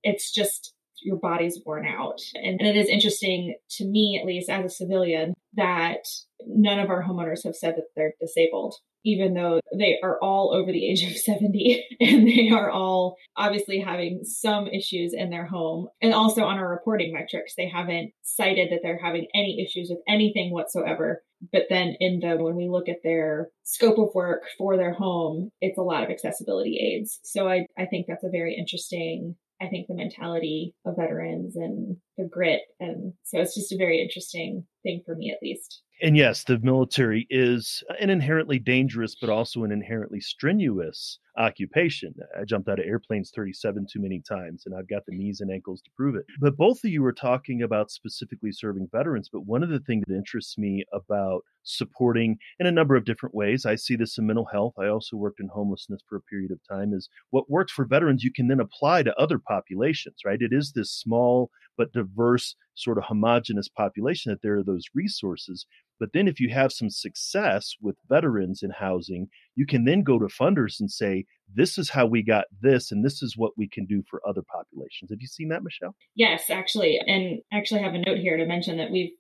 it's 0.03 0.33
just 0.33 0.75
your 1.03 1.17
body's 1.17 1.61
worn 1.65 1.87
out. 1.87 2.21
And, 2.35 2.61
and, 2.61 2.69
it 2.69 2.77
is 2.77 2.89
interesting 2.89 3.57
to 3.73 3.85
me, 3.85 4.19
at 4.21 4.27
least 4.27 4.51
as 4.51 4.65
a 4.65 4.69
civilian, 4.69 5.35
that 5.55 6.05
none 6.47 6.79
of 6.79 6.91
our 6.91 7.03
homeowners 7.03 7.45
have 7.45 7.57
said 7.57 7.77
that 7.77 7.85
they're 7.97 8.15
disabled 8.21 8.75
even 9.05 9.35
though 9.35 9.61
they 9.77 9.99
are 10.03 10.19
all 10.21 10.55
over 10.55 10.71
the 10.73 10.87
age 10.87 11.03
of 11.03 11.17
70 11.17 11.85
and 12.01 12.27
they 12.27 12.51
are 12.51 12.71
all 12.71 13.17
obviously 13.37 13.81
having 13.81 14.21
some 14.25 14.67
issues 14.67 15.15
in 15.15 15.31
their 15.31 15.47
home. 15.47 15.89
And 16.03 16.13
also 16.13 16.43
on 16.43 16.59
our 16.59 16.69
reporting 16.69 17.13
metrics, 17.13 17.55
they 17.57 17.69
haven't 17.69 18.13
cited 18.23 18.71
that 18.71 18.81
they're 18.83 19.01
having 19.03 19.27
any 19.35 19.65
issues 19.65 19.89
with 19.91 20.01
anything 20.09 20.53
whatsoever. 20.53 21.23
But 21.53 21.65
then 21.71 21.97
in 22.01 22.21
the, 22.21 22.37
when 22.37 22.57
we 22.57 22.69
look 22.69 22.89
at 22.89 23.03
their 23.05 23.49
scope 23.63 23.99
of 23.99 24.15
work 24.15 24.43
for 24.57 24.77
their 24.77 24.93
home, 24.93 25.51
it's 25.61 25.79
a 25.79 25.83
lot 25.83 26.03
of 26.03 26.11
accessibility 26.11 26.79
aids. 26.79 27.21
So 27.23 27.49
I, 27.49 27.67
I 27.79 27.87
think 27.87 28.07
that's 28.09 28.25
a 28.25 28.31
very 28.31 28.57
interesting 28.57 29.37
I 29.61 29.67
think 29.67 29.89
the 29.89 29.95
mentality 29.95 30.75
of 30.85 30.97
veterans 30.97 31.57
and 31.57 31.97
the 32.17 32.25
grit. 32.25 32.63
And 32.81 33.13
so 33.25 33.41
it's 33.41 33.55
just 33.55 33.73
a 33.73 33.77
very 33.77 34.01
interesting 34.01 34.65
thing 34.83 35.03
for 35.05 35.15
me, 35.17 35.31
at 35.31 35.43
least 35.43 35.83
and 36.01 36.17
yes, 36.17 36.45
the 36.45 36.59
military 36.61 37.27
is 37.31 37.83
an 38.01 38.11
inherently 38.11 38.59
dangerous, 38.59 39.17
but 39.21 39.31
also 39.31 39.65
an 39.65 39.73
inherently 39.73 40.21
strenuous 40.21 41.19
occupation. 41.39 42.15
I 42.39 42.45
jumped 42.45 42.69
out 42.69 42.81
of 42.81 42.87
airplanes 42.87 43.31
37 43.35 43.87
too 43.91 44.01
many 44.01 44.21
times, 44.21 44.65
and 44.67 44.75
I've 44.75 44.89
got 44.89 45.07
the 45.07 45.17
knees 45.17 45.41
and 45.41 45.51
ankles 45.51 45.81
to 45.83 45.91
prove 45.97 46.17
it. 46.17 46.27
But 46.41 46.57
both 46.57 46.85
of 46.85 46.91
you 46.91 47.03
were 47.03 47.13
talking 47.13 47.63
about 47.63 47.91
specifically 47.91 48.53
serving 48.53 48.89
veterans. 48.93 49.31
But 49.33 49.47
one 49.47 49.63
of 49.63 49.69
the 49.71 49.81
things 49.81 50.05
that 50.07 50.17
interests 50.17 50.59
me 50.59 50.85
about 50.93 51.45
supporting 51.69 52.39
in 52.59 52.67
a 52.67 52.73
number 52.73 52.97
of 52.97 53.05
different 53.05 53.35
ways. 53.35 53.67
I 53.67 53.77
see 53.77 53.95
this 53.95 54.19
in 54.19 54.27
mental 54.27 54.47
health. 54.47 54.75
I 54.79 54.89
also 54.89 55.17
worked 55.17 55.41
in 55.41 55.49
homelessness 55.49 56.01
for 56.09 56.17
a 56.17 56.23
period 56.23 56.51
of 56.51 56.61
time. 56.69 56.93
Is 56.93 57.09
what 57.31 57.51
works 57.51 57.73
for 57.73 57.85
veterans, 57.85 58.25
you 58.25 58.33
can 58.33 58.49
then 58.49 58.61
apply 58.61 59.03
to 59.05 59.21
other 59.21 59.39
populations, 59.39 60.17
right? 60.25 60.41
It 60.41 60.53
is 60.53 60.73
this 60.73 60.91
small 60.91 61.51
but 61.77 61.93
diverse, 61.93 62.57
sort 62.75 62.99
of 62.99 63.05
homogenous 63.05 63.69
population 63.69 64.33
that 64.33 64.43
there 64.43 64.57
are 64.59 64.65
those 64.65 64.87
resources. 64.95 65.67
But 66.01 66.11
then, 66.13 66.29
if 66.29 66.41
you 66.41 66.51
have 66.51 66.73
some 66.73 66.91
success 66.91 67.75
with 67.81 67.97
veterans 68.09 68.63
in 68.63 68.71
housing, 68.71 69.29
you 69.55 69.67
can 69.67 69.85
then 69.85 70.03
go 70.03 70.19
to 70.19 70.27
funders 70.27 70.81
and 70.81 70.91
say, 70.91 71.25
This 71.53 71.79
is 71.79 71.91
how 71.91 72.07
we 72.07 72.23
got 72.23 72.45
this, 72.61 72.93
and 72.93 73.05
this 73.05 73.23
is 73.23 73.37
what 73.37 73.53
we 73.57 73.69
can 73.69 73.87
do 73.87 74.03
for 74.09 74.21
other 74.27 74.43
populations. 74.43 75.11
Have 75.11 75.21
you 75.21 75.27
seen 75.27 75.49
that, 75.49 75.63
Michelle? 75.63 75.97
Yes, 76.15 76.51
actually. 76.51 77.01
And 77.07 77.41
actually 77.53 77.83
have 77.83 77.95
a 77.95 77.99
note 77.99 78.19
here 78.19 78.37
to 78.37 78.47
mention 78.47 78.77
that 78.79 78.91
we've 78.91 79.13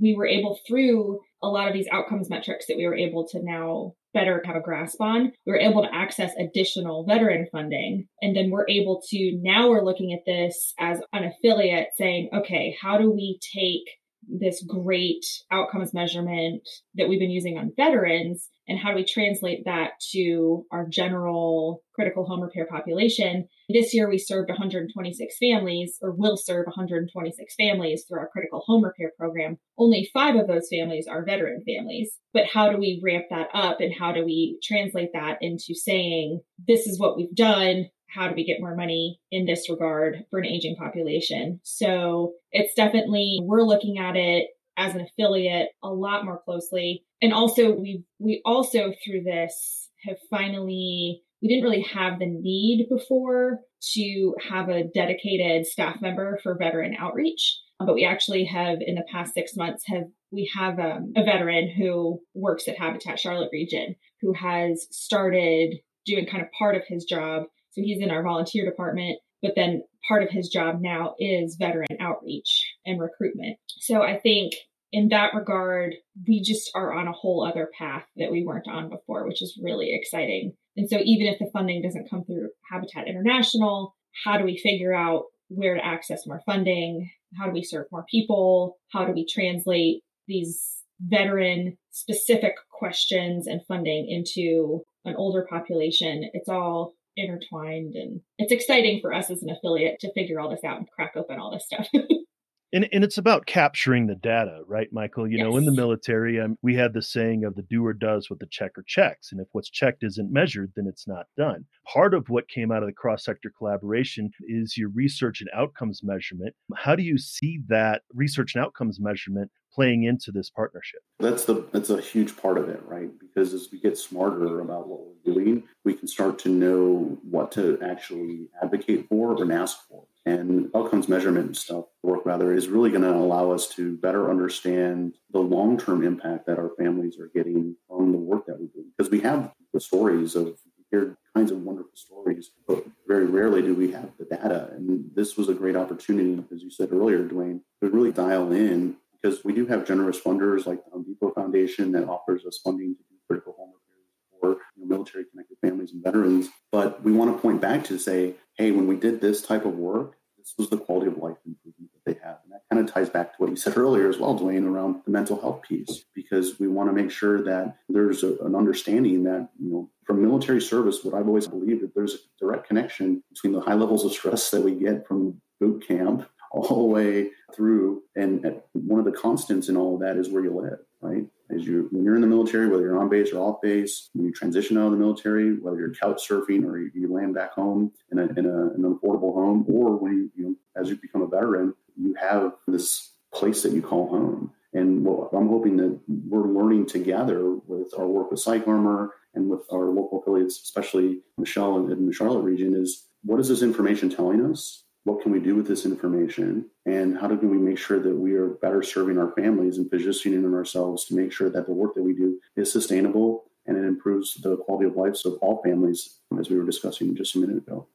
we 0.00 0.14
were 0.14 0.26
able 0.26 0.58
through 0.66 1.20
a 1.42 1.48
lot 1.48 1.68
of 1.68 1.74
these 1.74 1.88
outcomes 1.90 2.30
metrics 2.30 2.66
that 2.66 2.76
we 2.76 2.86
were 2.86 2.94
able 2.94 3.26
to 3.28 3.42
now 3.42 3.92
better 4.12 4.42
have 4.44 4.56
a 4.56 4.60
grasp 4.60 5.00
on 5.00 5.32
we 5.46 5.52
were 5.52 5.58
able 5.58 5.82
to 5.82 5.94
access 5.94 6.32
additional 6.38 7.04
veteran 7.04 7.46
funding 7.50 8.06
and 8.22 8.36
then 8.36 8.50
we're 8.50 8.68
able 8.68 9.02
to 9.08 9.38
now 9.42 9.68
we're 9.68 9.84
looking 9.84 10.12
at 10.12 10.24
this 10.24 10.72
as 10.78 11.00
an 11.12 11.24
affiliate 11.24 11.88
saying 11.96 12.28
okay 12.32 12.76
how 12.80 12.96
do 12.96 13.10
we 13.10 13.38
take 13.54 13.82
this 14.28 14.64
great 14.68 15.24
outcomes 15.50 15.94
measurement 15.94 16.62
that 16.94 17.08
we've 17.08 17.20
been 17.20 17.30
using 17.30 17.58
on 17.58 17.72
veterans 17.76 18.48
and 18.66 18.78
how 18.78 18.90
do 18.90 18.96
we 18.96 19.04
translate 19.04 19.64
that 19.66 19.92
to 20.12 20.64
our 20.72 20.88
general 20.88 21.82
critical 21.94 22.24
home 22.24 22.40
repair 22.40 22.66
population? 22.66 23.46
This 23.68 23.92
year 23.92 24.08
we 24.08 24.18
served 24.18 24.48
126 24.48 25.36
families 25.38 25.98
or 26.00 26.12
will 26.12 26.36
serve 26.36 26.66
126 26.66 27.54
families 27.56 28.04
through 28.08 28.20
our 28.20 28.30
critical 28.32 28.62
home 28.66 28.84
repair 28.84 29.12
program. 29.18 29.58
Only 29.78 30.08
five 30.12 30.36
of 30.36 30.46
those 30.46 30.68
families 30.70 31.06
are 31.06 31.24
veteran 31.24 31.62
families. 31.66 32.16
But 32.32 32.46
how 32.46 32.70
do 32.70 32.78
we 32.78 33.00
ramp 33.04 33.26
that 33.30 33.48
up 33.52 33.80
and 33.80 33.92
how 33.92 34.12
do 34.12 34.24
we 34.24 34.58
translate 34.62 35.10
that 35.12 35.38
into 35.40 35.74
saying 35.74 36.40
this 36.66 36.86
is 36.86 36.98
what 36.98 37.16
we've 37.16 37.34
done 37.34 37.90
how 38.14 38.28
do 38.28 38.34
we 38.34 38.44
get 38.44 38.60
more 38.60 38.76
money 38.76 39.20
in 39.30 39.44
this 39.44 39.68
regard 39.68 40.24
for 40.30 40.38
an 40.38 40.46
aging 40.46 40.76
population? 40.76 41.60
So 41.62 42.34
it's 42.52 42.74
definitely, 42.74 43.40
we're 43.42 43.62
looking 43.62 43.98
at 43.98 44.16
it 44.16 44.48
as 44.76 44.94
an 44.94 45.02
affiliate 45.02 45.68
a 45.82 45.88
lot 45.88 46.24
more 46.24 46.40
closely. 46.44 47.04
And 47.20 47.32
also 47.32 47.72
we, 47.72 48.04
we 48.18 48.40
also 48.44 48.92
through 49.04 49.22
this 49.24 49.90
have 50.04 50.16
finally, 50.30 51.22
we 51.42 51.48
didn't 51.48 51.64
really 51.64 51.86
have 51.92 52.18
the 52.18 52.26
need 52.26 52.86
before 52.88 53.60
to 53.94 54.34
have 54.48 54.68
a 54.68 54.84
dedicated 54.84 55.66
staff 55.66 55.96
member 56.00 56.38
for 56.42 56.56
veteran 56.56 56.96
outreach. 56.98 57.60
But 57.78 57.94
we 57.94 58.04
actually 58.04 58.44
have 58.44 58.78
in 58.80 58.94
the 58.94 59.04
past 59.10 59.34
six 59.34 59.56
months 59.56 59.84
have 59.88 60.04
we 60.30 60.50
have 60.56 60.78
um, 60.78 61.12
a 61.16 61.24
veteran 61.24 61.70
who 61.70 62.20
works 62.34 62.66
at 62.66 62.78
Habitat 62.78 63.18
Charlotte 63.20 63.50
region 63.52 63.94
who 64.20 64.32
has 64.32 64.86
started 64.90 65.74
doing 66.06 66.26
kind 66.26 66.42
of 66.42 66.50
part 66.52 66.76
of 66.76 66.82
his 66.86 67.04
job 67.04 67.44
so 67.74 67.82
he's 67.82 68.00
in 68.00 68.10
our 68.10 68.22
volunteer 68.22 68.64
department, 68.64 69.18
but 69.42 69.52
then 69.56 69.82
part 70.08 70.22
of 70.22 70.30
his 70.30 70.48
job 70.48 70.80
now 70.80 71.14
is 71.18 71.56
veteran 71.58 71.98
outreach 72.00 72.72
and 72.86 73.00
recruitment. 73.00 73.56
So 73.68 74.02
I 74.02 74.18
think 74.18 74.54
in 74.92 75.08
that 75.08 75.34
regard, 75.34 75.94
we 76.28 76.40
just 76.40 76.70
are 76.74 76.92
on 76.92 77.08
a 77.08 77.12
whole 77.12 77.44
other 77.44 77.68
path 77.76 78.04
that 78.16 78.30
we 78.30 78.44
weren't 78.44 78.68
on 78.68 78.88
before, 78.88 79.26
which 79.26 79.42
is 79.42 79.58
really 79.60 79.92
exciting. 79.92 80.52
And 80.76 80.88
so 80.88 80.98
even 81.02 81.26
if 81.26 81.38
the 81.40 81.50
funding 81.52 81.82
doesn't 81.82 82.08
come 82.08 82.24
through 82.24 82.50
Habitat 82.70 83.08
International, 83.08 83.96
how 84.24 84.38
do 84.38 84.44
we 84.44 84.56
figure 84.56 84.94
out 84.94 85.24
where 85.48 85.74
to 85.74 85.84
access 85.84 86.26
more 86.26 86.42
funding? 86.46 87.10
How 87.36 87.46
do 87.46 87.52
we 87.52 87.64
serve 87.64 87.86
more 87.90 88.04
people? 88.08 88.76
How 88.92 89.04
do 89.04 89.12
we 89.12 89.26
translate 89.26 90.02
these 90.28 90.76
veteran 91.00 91.76
specific 91.90 92.54
questions 92.70 93.48
and 93.48 93.60
funding 93.66 94.08
into 94.08 94.82
an 95.04 95.16
older 95.16 95.44
population? 95.50 96.30
It's 96.32 96.48
all 96.48 96.94
intertwined 97.16 97.94
and 97.94 98.20
it's 98.38 98.52
exciting 98.52 99.00
for 99.00 99.12
us 99.12 99.30
as 99.30 99.42
an 99.42 99.50
affiliate 99.50 100.00
to 100.00 100.12
figure 100.12 100.40
all 100.40 100.50
this 100.50 100.64
out 100.64 100.78
and 100.78 100.90
crack 100.90 101.12
open 101.16 101.38
all 101.38 101.50
this 101.50 101.66
stuff. 101.66 101.88
and, 102.72 102.88
and 102.92 103.04
it's 103.04 103.18
about 103.18 103.46
capturing 103.46 104.06
the 104.06 104.16
data, 104.16 104.62
right, 104.66 104.88
Michael? 104.92 105.28
You 105.28 105.38
yes. 105.38 105.44
know, 105.44 105.56
in 105.56 105.64
the 105.64 105.72
military, 105.72 106.40
um, 106.40 106.58
we 106.60 106.74
had 106.74 106.92
the 106.92 107.02
saying 107.02 107.44
of 107.44 107.54
the 107.54 107.62
doer 107.62 107.92
does 107.92 108.28
what 108.28 108.40
the 108.40 108.48
checker 108.50 108.84
checks. 108.86 109.30
And 109.30 109.40
if 109.40 109.46
what's 109.52 109.70
checked 109.70 110.02
isn't 110.02 110.32
measured, 110.32 110.72
then 110.74 110.86
it's 110.88 111.06
not 111.06 111.26
done. 111.36 111.64
Part 111.86 112.14
of 112.14 112.28
what 112.28 112.48
came 112.48 112.72
out 112.72 112.82
of 112.82 112.88
the 112.88 112.92
cross 112.92 113.24
sector 113.24 113.52
collaboration 113.56 114.30
is 114.40 114.76
your 114.76 114.90
research 114.90 115.40
and 115.40 115.50
outcomes 115.54 116.00
measurement. 116.02 116.54
How 116.76 116.96
do 116.96 117.02
you 117.04 117.16
see 117.16 117.60
that 117.68 118.02
research 118.12 118.54
and 118.54 118.64
outcomes 118.64 118.98
measurement 119.00 119.50
playing 119.74 120.04
into 120.04 120.30
this 120.30 120.50
partnership? 120.50 121.00
That's 121.18 121.44
the 121.44 121.66
that's 121.72 121.90
a 121.90 122.00
huge 122.00 122.36
part 122.36 122.58
of 122.58 122.68
it, 122.68 122.82
right? 122.86 123.10
Because 123.18 123.52
as 123.54 123.68
we 123.72 123.80
get 123.80 123.98
smarter 123.98 124.60
about 124.60 124.88
what 124.88 125.00
we're 125.00 125.34
doing, 125.34 125.64
we 125.84 125.94
can 125.94 126.08
start 126.08 126.38
to 126.40 126.48
know 126.48 127.18
what 127.28 127.52
to 127.52 127.78
actually 127.82 128.48
advocate 128.62 129.08
for 129.08 129.40
and 129.42 129.52
ask 129.52 129.78
for. 129.88 130.04
And 130.26 130.70
outcomes 130.74 131.06
measurement 131.06 131.46
and 131.46 131.56
stuff 131.56 131.84
work 132.02 132.24
rather 132.24 132.54
is 132.54 132.68
really 132.68 132.88
going 132.88 133.02
to 133.02 133.14
allow 133.14 133.50
us 133.50 133.68
to 133.70 133.98
better 133.98 134.30
understand 134.30 135.16
the 135.30 135.40
long-term 135.40 136.02
impact 136.02 136.46
that 136.46 136.58
our 136.58 136.70
families 136.78 137.18
are 137.18 137.30
getting 137.34 137.76
from 137.86 138.12
the 138.12 138.18
work 138.18 138.46
that 138.46 138.58
we 138.58 138.68
do. 138.68 138.84
Because 138.96 139.10
we 139.10 139.20
have 139.20 139.52
the 139.74 139.80
stories 139.80 140.34
of 140.34 140.56
hear 140.94 141.16
kinds 141.34 141.50
of 141.50 141.62
wonderful 141.62 141.90
stories, 141.94 142.52
but 142.66 142.84
very 143.06 143.26
rarely 143.26 143.60
do 143.60 143.74
we 143.74 143.90
have 143.90 144.10
the 144.18 144.24
data. 144.24 144.70
And 144.72 145.10
this 145.14 145.36
was 145.36 145.48
a 145.48 145.54
great 145.54 145.76
opportunity, 145.76 146.42
as 146.54 146.62
you 146.62 146.70
said 146.70 146.92
earlier, 146.92 147.22
Duane, 147.24 147.62
to 147.82 147.90
really 147.90 148.12
dial 148.12 148.52
in 148.52 148.96
because 149.24 149.42
we 149.42 149.54
do 149.54 149.66
have 149.66 149.86
generous 149.86 150.20
funders 150.20 150.66
like 150.66 150.84
the 150.84 150.90
Home 150.90 151.02
Depot 151.02 151.30
Foundation 151.30 151.92
that 151.92 152.06
offers 152.08 152.44
us 152.44 152.60
funding 152.62 152.94
to 152.94 153.02
do 153.04 153.16
critical 153.26 153.54
home 153.56 153.70
repairs 153.70 154.10
for 154.38 154.62
you 154.76 154.82
know, 154.82 154.96
military 154.96 155.24
connected 155.24 155.56
families 155.62 155.92
and 155.92 156.04
veterans. 156.04 156.48
But 156.70 157.02
we 157.02 157.12
want 157.12 157.34
to 157.34 157.40
point 157.40 157.60
back 157.62 157.84
to 157.84 157.98
say, 157.98 158.34
hey, 158.58 158.70
when 158.70 158.86
we 158.86 158.96
did 158.96 159.22
this 159.22 159.40
type 159.40 159.64
of 159.64 159.76
work, 159.76 160.16
this 160.36 160.52
was 160.58 160.68
the 160.68 160.76
quality 160.76 161.06
of 161.06 161.16
life 161.16 161.38
improvement 161.46 161.90
that 161.94 162.12
they 162.12 162.20
have. 162.22 162.36
And 162.44 162.52
that 162.52 162.64
kind 162.70 162.86
of 162.86 162.92
ties 162.92 163.08
back 163.08 163.32
to 163.32 163.36
what 163.38 163.48
you 163.48 163.56
said 163.56 163.78
earlier 163.78 164.10
as 164.10 164.18
well, 164.18 164.34
Duane, 164.34 164.66
around 164.66 165.00
the 165.06 165.10
mental 165.10 165.40
health 165.40 165.62
piece, 165.62 166.04
because 166.14 166.60
we 166.60 166.68
want 166.68 166.90
to 166.90 166.92
make 166.92 167.10
sure 167.10 167.42
that 167.44 167.78
there's 167.88 168.24
a, 168.24 168.36
an 168.44 168.54
understanding 168.54 169.24
that, 169.24 169.48
you 169.58 169.70
know, 169.70 169.90
from 170.04 170.20
military 170.20 170.60
service, 170.60 171.02
what 171.02 171.14
I've 171.14 171.28
always 171.28 171.48
believed 171.48 171.82
that 171.82 171.94
there's 171.94 172.14
a 172.14 172.18
direct 172.38 172.68
connection 172.68 173.22
between 173.32 173.54
the 173.54 173.60
high 173.62 173.72
levels 173.72 174.04
of 174.04 174.12
stress 174.12 174.50
that 174.50 174.60
we 174.60 174.72
get 174.72 175.08
from 175.08 175.40
boot 175.60 175.88
camp 175.88 176.28
all 176.54 176.88
the 176.88 176.94
way 176.94 177.30
through. 177.54 178.02
And 178.16 178.60
one 178.72 178.98
of 178.98 179.04
the 179.04 179.12
constants 179.12 179.68
in 179.68 179.76
all 179.76 179.94
of 179.94 180.00
that 180.00 180.16
is 180.16 180.28
where 180.28 180.44
you 180.44 180.54
live, 180.54 180.78
right? 181.00 181.24
As 181.50 181.66
you, 181.66 181.88
when 181.90 182.04
you're 182.04 182.14
in 182.14 182.20
the 182.20 182.26
military, 182.26 182.68
whether 182.68 182.82
you're 182.82 182.98
on 182.98 183.10
base 183.10 183.32
or 183.32 183.38
off 183.38 183.60
base, 183.60 184.08
when 184.14 184.26
you 184.26 184.32
transition 184.32 184.78
out 184.78 184.86
of 184.86 184.92
the 184.92 184.98
military, 184.98 185.54
whether 185.54 185.78
you're 185.78 185.94
couch 185.94 186.26
surfing 186.26 186.64
or 186.64 186.78
you, 186.78 186.90
you 186.94 187.12
land 187.12 187.34
back 187.34 187.52
home 187.52 187.92
in, 188.12 188.18
a, 188.18 188.26
in 188.38 188.46
a, 188.46 188.66
an 188.74 188.82
affordable 188.82 189.34
home, 189.34 189.64
or 189.68 189.96
when 189.96 190.12
you, 190.12 190.30
you 190.36 190.44
know, 190.44 190.54
as 190.80 190.88
you 190.88 190.96
become 190.96 191.22
a 191.22 191.26
veteran, 191.26 191.74
you 192.00 192.14
have 192.14 192.54
this 192.66 193.12
place 193.32 193.62
that 193.62 193.72
you 193.72 193.82
call 193.82 194.08
home. 194.08 194.52
And 194.72 195.04
what 195.04 195.30
I'm 195.32 195.48
hoping 195.48 195.76
that 195.76 196.00
we're 196.08 196.48
learning 196.48 196.86
together 196.86 197.54
with 197.66 197.92
our 197.98 198.06
work 198.06 198.30
with 198.30 198.40
Psych 198.40 198.66
Armor 198.66 199.14
and 199.34 199.48
with 199.48 199.60
our 199.72 199.86
local 199.90 200.20
affiliates, 200.20 200.60
especially 200.62 201.20
Michelle 201.36 201.90
in 201.90 202.06
the 202.06 202.12
Charlotte 202.12 202.40
region, 202.40 202.74
is 202.74 203.06
what 203.22 203.38
is 203.38 203.48
this 203.48 203.62
information 203.62 204.08
telling 204.08 204.44
us? 204.50 204.83
What 205.04 205.22
can 205.22 205.32
we 205.32 205.38
do 205.40 205.54
with 205.54 205.66
this 205.66 205.84
information? 205.84 206.68
And 206.86 207.16
how 207.16 207.28
do 207.28 207.48
we 207.48 207.58
make 207.58 207.78
sure 207.78 208.00
that 208.00 208.14
we 208.14 208.34
are 208.34 208.48
better 208.48 208.82
serving 208.82 209.18
our 209.18 209.32
families 209.32 209.78
and 209.78 209.90
positioning 209.90 210.44
ourselves 210.52 211.04
to 211.06 211.14
make 211.14 211.30
sure 211.30 211.50
that 211.50 211.66
the 211.66 211.72
work 211.72 211.94
that 211.94 212.02
we 212.02 212.14
do 212.14 212.40
is 212.56 212.72
sustainable 212.72 213.44
and 213.66 213.76
it 213.76 213.84
improves 213.84 214.34
the 214.34 214.56
quality 214.56 214.86
of 214.86 214.96
lives 214.96 215.24
of 215.24 215.34
all 215.40 215.62
families 215.62 216.18
as 216.38 216.50
we 216.50 216.56
were 216.56 216.66
discussing 216.66 217.14
just 217.14 217.34
a 217.34 217.38
minute 217.38 217.58
ago. 217.58 217.86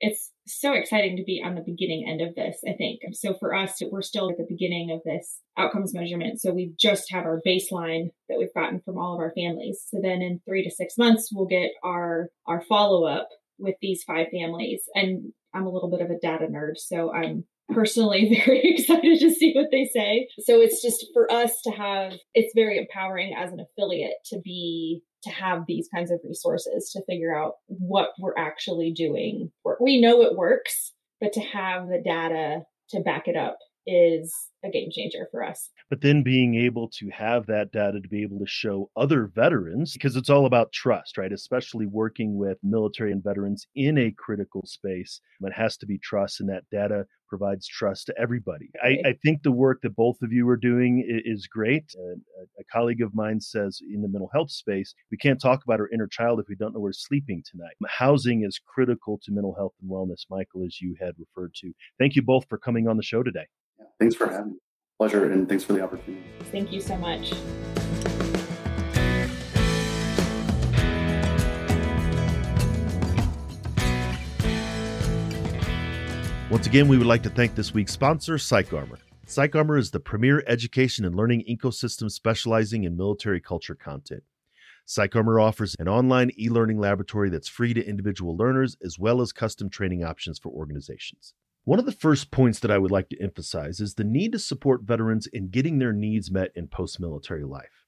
It's 0.00 0.32
so 0.48 0.72
exciting 0.72 1.16
to 1.16 1.22
be 1.22 1.40
on 1.44 1.54
the 1.54 1.60
beginning 1.60 2.08
end 2.08 2.20
of 2.20 2.34
this 2.34 2.58
i 2.68 2.72
think. 2.72 3.00
So 3.12 3.34
for 3.34 3.54
us 3.54 3.80
we're 3.80 4.02
still 4.02 4.28
at 4.28 4.36
the 4.36 4.46
beginning 4.48 4.90
of 4.90 5.00
this 5.04 5.38
outcomes 5.56 5.94
measurement. 5.94 6.40
So 6.40 6.52
we 6.52 6.72
just 6.76 7.12
have 7.12 7.24
our 7.24 7.40
baseline 7.46 8.10
that 8.28 8.38
we've 8.38 8.52
gotten 8.52 8.80
from 8.80 8.98
all 8.98 9.14
of 9.14 9.20
our 9.20 9.32
families. 9.32 9.84
So 9.88 10.00
then 10.02 10.20
in 10.20 10.40
three 10.44 10.64
to 10.64 10.70
six 10.72 10.98
months 10.98 11.30
we'll 11.32 11.46
get 11.46 11.70
our 11.84 12.30
our 12.46 12.60
follow-up 12.62 13.28
with 13.58 13.76
these 13.80 14.02
five 14.02 14.26
families. 14.32 14.82
And 14.96 15.32
I'm 15.54 15.66
a 15.66 15.70
little 15.70 15.90
bit 15.90 16.00
of 16.00 16.10
a 16.10 16.18
data 16.18 16.46
nerd, 16.46 16.76
so 16.76 17.12
I'm 17.12 17.44
personally 17.72 18.42
very 18.46 18.76
excited 18.76 19.20
to 19.20 19.30
see 19.30 19.52
what 19.54 19.68
they 19.70 19.84
say. 19.84 20.28
So 20.40 20.60
it's 20.60 20.82
just 20.82 21.06
for 21.12 21.30
us 21.30 21.60
to 21.64 21.70
have, 21.70 22.14
it's 22.34 22.52
very 22.54 22.78
empowering 22.78 23.34
as 23.36 23.52
an 23.52 23.60
affiliate 23.60 24.16
to 24.26 24.40
be, 24.40 25.02
to 25.24 25.30
have 25.30 25.64
these 25.66 25.88
kinds 25.94 26.10
of 26.10 26.20
resources 26.24 26.90
to 26.92 27.04
figure 27.08 27.34
out 27.34 27.54
what 27.66 28.10
we're 28.18 28.36
actually 28.36 28.92
doing. 28.92 29.50
We 29.80 30.00
know 30.00 30.22
it 30.22 30.36
works, 30.36 30.92
but 31.20 31.32
to 31.34 31.40
have 31.40 31.88
the 31.88 32.02
data 32.04 32.62
to 32.90 33.00
back 33.00 33.28
it 33.28 33.36
up 33.36 33.58
is 33.86 34.34
a 34.64 34.70
game 34.70 34.90
changer 34.90 35.28
for 35.30 35.44
us. 35.44 35.70
But 35.90 36.00
then 36.00 36.22
being 36.22 36.54
able 36.54 36.88
to 36.98 37.08
have 37.10 37.46
that 37.46 37.72
data 37.72 38.00
to 38.00 38.08
be 38.08 38.22
able 38.22 38.38
to 38.38 38.46
show 38.46 38.90
other 38.96 39.26
veterans, 39.26 39.92
because 39.92 40.16
it's 40.16 40.30
all 40.30 40.46
about 40.46 40.72
trust, 40.72 41.18
right? 41.18 41.32
Especially 41.32 41.86
working 41.86 42.36
with 42.36 42.58
military 42.62 43.12
and 43.12 43.22
veterans 43.22 43.66
in 43.74 43.98
a 43.98 44.12
critical 44.12 44.64
space. 44.66 45.20
It 45.40 45.52
has 45.52 45.76
to 45.78 45.86
be 45.86 45.98
trust, 45.98 46.40
and 46.40 46.48
that 46.48 46.64
data 46.70 47.06
provides 47.28 47.66
trust 47.66 48.06
to 48.06 48.14
everybody. 48.18 48.70
I, 48.82 48.98
I 49.08 49.14
think 49.22 49.42
the 49.42 49.50
work 49.50 49.80
that 49.82 49.96
both 49.96 50.20
of 50.22 50.32
you 50.32 50.46
are 50.50 50.56
doing 50.56 51.02
is, 51.24 51.46
great. 51.46 51.84
Uh, 51.98 52.44
a 52.60 52.64
colleague 52.70 53.00
of 53.00 53.14
mine 53.14 53.40
says 53.40 53.80
in 53.92 54.02
the 54.02 54.08
mental 54.08 54.30
health 54.32 54.50
space, 54.50 54.94
we 55.10 55.16
can't 55.16 55.40
talk 55.40 55.64
about 55.64 55.80
our 55.80 55.88
inner 55.88 56.06
child 56.06 56.40
if 56.40 56.46
we 56.48 56.56
don't 56.56 56.74
know 56.74 56.80
where 56.80 56.92
sleeping 56.92 57.42
tonight. 57.50 57.74
Housing 57.88 58.44
is 58.44 58.60
critical 58.66 59.18
to 59.24 59.32
mental 59.32 59.54
health 59.54 59.72
and 59.80 59.90
wellness, 59.90 60.26
Michael, 60.30 60.62
as 60.64 60.80
you 60.80 60.94
had 61.00 61.14
referred 61.18 61.54
to. 61.54 61.72
Thank 61.98 62.16
you 62.16 62.22
both 62.22 62.46
for 62.48 62.58
coming 62.58 62.86
on 62.86 62.98
the 62.98 63.02
show 63.02 63.22
today. 63.22 63.46
Yeah, 63.82 63.88
thanks 63.98 64.14
for 64.14 64.28
having 64.28 64.52
me. 64.52 64.58
Pleasure, 64.98 65.32
and 65.32 65.48
thanks 65.48 65.64
for 65.64 65.72
the 65.72 65.82
opportunity. 65.82 66.22
Thank 66.52 66.72
you 66.72 66.80
so 66.80 66.96
much. 66.96 67.32
Once 76.50 76.66
again, 76.66 76.86
we 76.86 76.98
would 76.98 77.06
like 77.06 77.22
to 77.22 77.30
thank 77.30 77.54
this 77.54 77.72
week's 77.72 77.92
sponsor, 77.92 78.34
PsychArmor. 78.34 78.98
PsychArmor 79.26 79.78
is 79.78 79.90
the 79.90 80.00
premier 80.00 80.44
education 80.46 81.04
and 81.04 81.16
learning 81.16 81.42
ecosystem 81.48 82.10
specializing 82.10 82.84
in 82.84 82.96
military 82.96 83.40
culture 83.40 83.74
content. 83.74 84.22
PsychArmor 84.86 85.42
offers 85.42 85.74
an 85.78 85.88
online 85.88 86.30
e 86.38 86.50
learning 86.50 86.78
laboratory 86.78 87.30
that's 87.30 87.48
free 87.48 87.72
to 87.72 87.84
individual 87.84 88.36
learners 88.36 88.76
as 88.84 88.98
well 88.98 89.22
as 89.22 89.32
custom 89.32 89.70
training 89.70 90.04
options 90.04 90.38
for 90.38 90.50
organizations. 90.50 91.34
One 91.64 91.78
of 91.78 91.86
the 91.86 91.92
first 91.92 92.32
points 92.32 92.58
that 92.58 92.72
I 92.72 92.78
would 92.78 92.90
like 92.90 93.08
to 93.10 93.22
emphasize 93.22 93.78
is 93.78 93.94
the 93.94 94.02
need 94.02 94.32
to 94.32 94.40
support 94.40 94.82
veterans 94.82 95.28
in 95.28 95.48
getting 95.48 95.78
their 95.78 95.92
needs 95.92 96.28
met 96.28 96.50
in 96.56 96.66
post 96.66 96.98
military 96.98 97.44
life. 97.44 97.86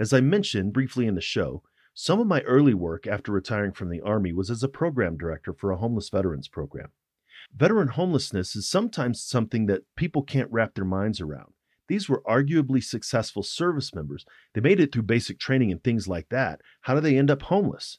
As 0.00 0.12
I 0.12 0.20
mentioned 0.20 0.72
briefly 0.72 1.06
in 1.06 1.14
the 1.14 1.20
show, 1.20 1.62
some 1.94 2.18
of 2.18 2.26
my 2.26 2.40
early 2.40 2.74
work 2.74 3.06
after 3.06 3.30
retiring 3.30 3.70
from 3.70 3.90
the 3.90 4.00
Army 4.00 4.32
was 4.32 4.50
as 4.50 4.64
a 4.64 4.68
program 4.68 5.16
director 5.16 5.52
for 5.52 5.70
a 5.70 5.76
homeless 5.76 6.08
veterans 6.08 6.48
program. 6.48 6.88
Veteran 7.56 7.88
homelessness 7.88 8.56
is 8.56 8.68
sometimes 8.68 9.22
something 9.22 9.66
that 9.66 9.84
people 9.94 10.24
can't 10.24 10.50
wrap 10.50 10.74
their 10.74 10.84
minds 10.84 11.20
around. 11.20 11.52
These 11.86 12.08
were 12.08 12.24
arguably 12.26 12.82
successful 12.82 13.44
service 13.44 13.94
members. 13.94 14.26
They 14.54 14.60
made 14.60 14.80
it 14.80 14.90
through 14.92 15.02
basic 15.02 15.38
training 15.38 15.70
and 15.70 15.84
things 15.84 16.08
like 16.08 16.28
that. 16.30 16.60
How 16.80 16.96
do 16.96 17.00
they 17.00 17.16
end 17.16 17.30
up 17.30 17.42
homeless? 17.42 17.98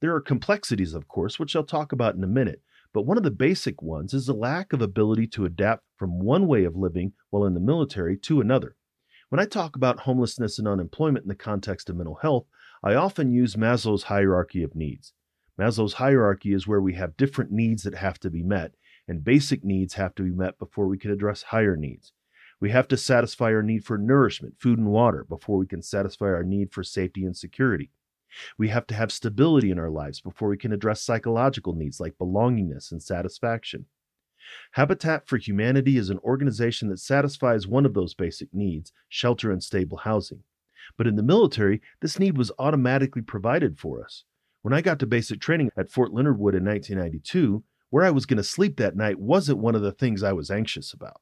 There 0.00 0.14
are 0.16 0.20
complexities, 0.20 0.94
of 0.94 1.06
course, 1.06 1.38
which 1.38 1.54
I'll 1.54 1.62
talk 1.62 1.92
about 1.92 2.16
in 2.16 2.24
a 2.24 2.28
minute, 2.28 2.60
but 2.94 3.02
one 3.02 3.16
of 3.16 3.24
the 3.24 3.30
basic 3.30 3.82
ones 3.82 4.14
is 4.14 4.26
the 4.26 4.32
lack 4.32 4.72
of 4.72 4.80
ability 4.80 5.26
to 5.26 5.44
adapt 5.44 5.82
from 5.96 6.20
one 6.20 6.46
way 6.46 6.64
of 6.64 6.76
living 6.76 7.12
while 7.28 7.44
in 7.44 7.52
the 7.52 7.60
military 7.60 8.16
to 8.16 8.40
another. 8.40 8.76
When 9.28 9.40
I 9.40 9.46
talk 9.46 9.74
about 9.74 10.00
homelessness 10.00 10.60
and 10.60 10.68
unemployment 10.68 11.24
in 11.24 11.28
the 11.28 11.34
context 11.34 11.90
of 11.90 11.96
mental 11.96 12.14
health, 12.22 12.46
I 12.84 12.94
often 12.94 13.32
use 13.32 13.56
Maslow's 13.56 14.04
hierarchy 14.04 14.62
of 14.62 14.76
needs. 14.76 15.12
Maslow's 15.58 15.94
hierarchy 15.94 16.52
is 16.52 16.68
where 16.68 16.80
we 16.80 16.94
have 16.94 17.16
different 17.16 17.50
needs 17.50 17.82
that 17.82 17.96
have 17.96 18.20
to 18.20 18.30
be 18.30 18.44
met, 18.44 18.76
and 19.08 19.24
basic 19.24 19.64
needs 19.64 19.94
have 19.94 20.14
to 20.14 20.22
be 20.22 20.30
met 20.30 20.56
before 20.60 20.86
we 20.86 20.96
can 20.96 21.10
address 21.10 21.42
higher 21.42 21.76
needs. 21.76 22.12
We 22.60 22.70
have 22.70 22.86
to 22.88 22.96
satisfy 22.96 23.46
our 23.46 23.62
need 23.62 23.84
for 23.84 23.98
nourishment, 23.98 24.54
food, 24.60 24.78
and 24.78 24.88
water 24.88 25.26
before 25.28 25.58
we 25.58 25.66
can 25.66 25.82
satisfy 25.82 26.26
our 26.26 26.44
need 26.44 26.72
for 26.72 26.84
safety 26.84 27.24
and 27.24 27.36
security. 27.36 27.90
We 28.58 28.68
have 28.68 28.86
to 28.88 28.94
have 28.94 29.12
stability 29.12 29.70
in 29.70 29.78
our 29.78 29.90
lives 29.90 30.20
before 30.20 30.48
we 30.48 30.56
can 30.56 30.72
address 30.72 31.02
psychological 31.02 31.74
needs 31.74 32.00
like 32.00 32.18
belongingness 32.18 32.90
and 32.92 33.02
satisfaction. 33.02 33.86
Habitat 34.72 35.26
for 35.26 35.38
Humanity 35.38 35.96
is 35.96 36.10
an 36.10 36.18
organization 36.18 36.88
that 36.88 36.98
satisfies 36.98 37.66
one 37.66 37.86
of 37.86 37.94
those 37.94 38.14
basic 38.14 38.52
needs 38.52 38.92
shelter 39.08 39.50
and 39.50 39.62
stable 39.62 39.98
housing. 39.98 40.42
But 40.98 41.06
in 41.06 41.16
the 41.16 41.22
military, 41.22 41.80
this 42.00 42.18
need 42.18 42.36
was 42.36 42.52
automatically 42.58 43.22
provided 43.22 43.78
for 43.78 44.04
us. 44.04 44.24
When 44.62 44.74
I 44.74 44.80
got 44.80 44.98
to 45.00 45.06
basic 45.06 45.40
training 45.40 45.70
at 45.76 45.90
Fort 45.90 46.12
Leonard 46.12 46.38
Wood 46.38 46.54
in 46.54 46.64
1992, 46.64 47.64
where 47.90 48.04
I 48.04 48.10
was 48.10 48.26
going 48.26 48.38
to 48.38 48.44
sleep 48.44 48.76
that 48.76 48.96
night 48.96 49.18
wasn't 49.18 49.58
one 49.58 49.74
of 49.74 49.82
the 49.82 49.92
things 49.92 50.22
I 50.22 50.32
was 50.32 50.50
anxious 50.50 50.92
about. 50.92 51.20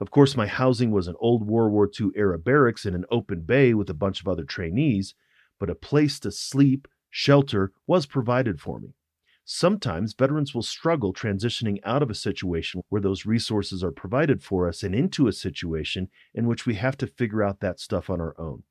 Of 0.00 0.10
course, 0.10 0.36
my 0.36 0.46
housing 0.46 0.90
was 0.90 1.06
an 1.06 1.14
old 1.18 1.46
World 1.46 1.72
War 1.72 1.88
II 1.88 2.10
era 2.16 2.38
barracks 2.38 2.84
in 2.84 2.94
an 2.94 3.04
open 3.10 3.42
bay 3.42 3.74
with 3.74 3.90
a 3.90 3.94
bunch 3.94 4.20
of 4.20 4.28
other 4.28 4.44
trainees, 4.44 5.14
but 5.58 5.70
a 5.70 5.74
place 5.74 6.18
to 6.20 6.30
sleep, 6.30 6.88
shelter 7.10 7.72
was 7.86 8.06
provided 8.06 8.60
for 8.60 8.80
me. 8.80 8.94
Sometimes 9.46 10.14
veterans 10.14 10.54
will 10.54 10.62
struggle 10.62 11.12
transitioning 11.12 11.78
out 11.84 12.02
of 12.02 12.10
a 12.10 12.14
situation 12.14 12.80
where 12.88 13.02
those 13.02 13.26
resources 13.26 13.84
are 13.84 13.92
provided 13.92 14.42
for 14.42 14.66
us 14.66 14.82
and 14.82 14.94
into 14.94 15.28
a 15.28 15.32
situation 15.32 16.08
in 16.32 16.46
which 16.46 16.64
we 16.64 16.76
have 16.76 16.96
to 16.96 17.06
figure 17.06 17.42
out 17.42 17.60
that 17.60 17.78
stuff 17.78 18.08
on 18.08 18.22
our 18.22 18.34
own. 18.40 18.62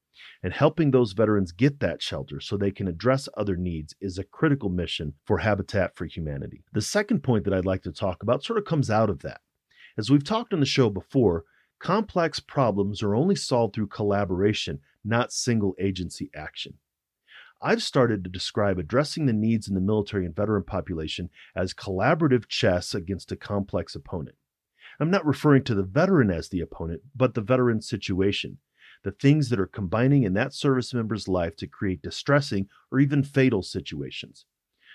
And 0.41 0.51
helping 0.51 0.91
those 0.91 1.13
veterans 1.13 1.51
get 1.51 1.79
that 1.79 2.01
shelter 2.01 2.39
so 2.39 2.57
they 2.57 2.71
can 2.71 2.87
address 2.87 3.29
other 3.37 3.55
needs 3.55 3.95
is 4.01 4.17
a 4.17 4.23
critical 4.23 4.69
mission 4.69 5.13
for 5.25 5.39
Habitat 5.39 5.95
for 5.95 6.05
Humanity. 6.05 6.63
The 6.73 6.81
second 6.81 7.21
point 7.21 7.45
that 7.45 7.53
I'd 7.53 7.65
like 7.65 7.83
to 7.83 7.91
talk 7.91 8.23
about 8.23 8.43
sort 8.43 8.59
of 8.59 8.65
comes 8.65 8.89
out 8.89 9.09
of 9.09 9.21
that. 9.21 9.41
As 9.97 10.09
we've 10.09 10.23
talked 10.23 10.53
on 10.53 10.59
the 10.59 10.65
show 10.65 10.89
before, 10.89 11.43
complex 11.79 12.39
problems 12.39 13.03
are 13.03 13.15
only 13.15 13.35
solved 13.35 13.75
through 13.75 13.87
collaboration, 13.87 14.79
not 15.03 15.31
single 15.31 15.75
agency 15.79 16.29
action. 16.35 16.75
I've 17.61 17.81
started 17.81 18.23
to 18.23 18.29
describe 18.29 18.77
addressing 18.77 19.25
the 19.25 19.33
needs 19.33 19.69
in 19.69 19.73
the 19.73 19.81
military 19.81 20.25
and 20.25 20.35
veteran 20.35 20.63
population 20.63 21.29
as 21.55 21.73
collaborative 21.73 22.47
chess 22.49 22.93
against 22.93 23.31
a 23.31 23.37
complex 23.37 23.95
opponent. 23.95 24.35
I'm 24.99 25.09
not 25.09 25.25
referring 25.25 25.63
to 25.65 25.75
the 25.75 25.83
veteran 25.83 26.29
as 26.29 26.49
the 26.49 26.59
opponent, 26.59 27.01
but 27.15 27.33
the 27.33 27.41
veteran 27.41 27.81
situation, 27.81 28.57
the 29.03 29.11
things 29.11 29.49
that 29.49 29.59
are 29.59 29.65
combining 29.65 30.23
in 30.23 30.33
that 30.33 30.53
service 30.53 30.93
member's 30.93 31.27
life 31.27 31.55
to 31.57 31.67
create 31.67 32.01
distressing 32.01 32.67
or 32.91 32.99
even 32.99 33.23
fatal 33.23 33.63
situations. 33.63 34.45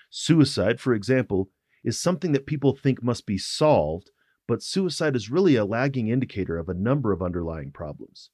Suicide, 0.09 0.79
for 0.79 0.93
example, 0.93 1.49
is 1.83 1.99
something 1.99 2.31
that 2.33 2.45
people 2.45 2.75
think 2.75 3.01
must 3.01 3.25
be 3.25 3.37
solved, 3.37 4.11
but 4.47 4.63
suicide 4.63 5.15
is 5.15 5.29
really 5.29 5.55
a 5.55 5.65
lagging 5.65 6.07
indicator 6.07 6.57
of 6.57 6.69
a 6.69 6.73
number 6.73 7.11
of 7.11 7.21
underlying 7.21 7.71
problems. 7.71 8.29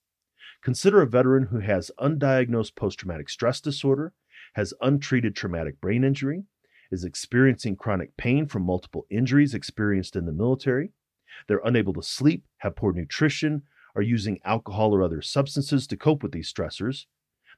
Consider 0.65 0.99
a 0.99 1.06
veteran 1.06 1.43
who 1.43 1.60
has 1.60 1.91
undiagnosed 1.99 2.75
post 2.75 2.97
traumatic 2.97 3.30
stress 3.30 3.62
disorder, 3.62 4.13
has 4.56 4.73
untreated 4.82 5.36
traumatic 5.36 5.80
brain 5.80 6.04
injury, 6.04 6.45
is 6.89 7.04
experiencing 7.04 7.75
chronic 7.75 8.17
pain 8.17 8.47
from 8.47 8.63
multiple 8.63 9.06
injuries 9.12 9.54
experienced 9.54 10.15
in 10.15 10.25
the 10.25 10.32
military. 10.32 10.89
They're 11.47 11.62
unable 11.63 11.93
to 11.93 12.01
sleep, 12.01 12.45
have 12.58 12.75
poor 12.75 12.93
nutrition, 12.93 13.62
are 13.95 14.01
using 14.01 14.39
alcohol 14.43 14.95
or 14.95 15.04
other 15.04 15.21
substances 15.21 15.86
to 15.86 15.97
cope 15.97 16.23
with 16.23 16.32
these 16.32 16.51
stressors. 16.51 17.06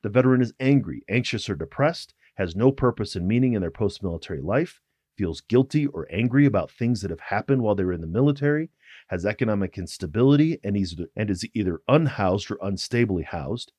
The 0.04 0.10
veteran 0.10 0.42
is 0.42 0.54
angry, 0.60 1.04
anxious, 1.08 1.50
or 1.50 1.56
depressed, 1.56 2.14
has 2.36 2.58
no 2.58 2.74
purpose 2.74 3.16
and 3.16 3.26
meaning 3.26 3.54
in 3.54 3.62
their 3.62 3.72
post 3.72 4.04
military 4.04 4.42
life, 4.42 4.82
feels 5.18 5.42
guilty 5.42 5.88
or 5.88 6.08
angry 6.12 6.46
about 6.46 6.72
things 6.72 7.02
that 7.02 7.12
have 7.12 7.20
happened 7.20 7.62
while 7.62 7.76
they 7.76 7.84
were 7.84 7.94
in 7.94 8.02
the 8.02 8.08
military, 8.08 8.70
has 9.08 9.26
economic 9.26 9.78
instability, 9.78 10.60
and, 10.64 10.78
and 11.16 11.30
is 11.30 11.46
either 11.54 11.82
unhoused 11.88 12.52
or 12.52 12.58
unstably 12.58 13.26
housed, 13.26 13.72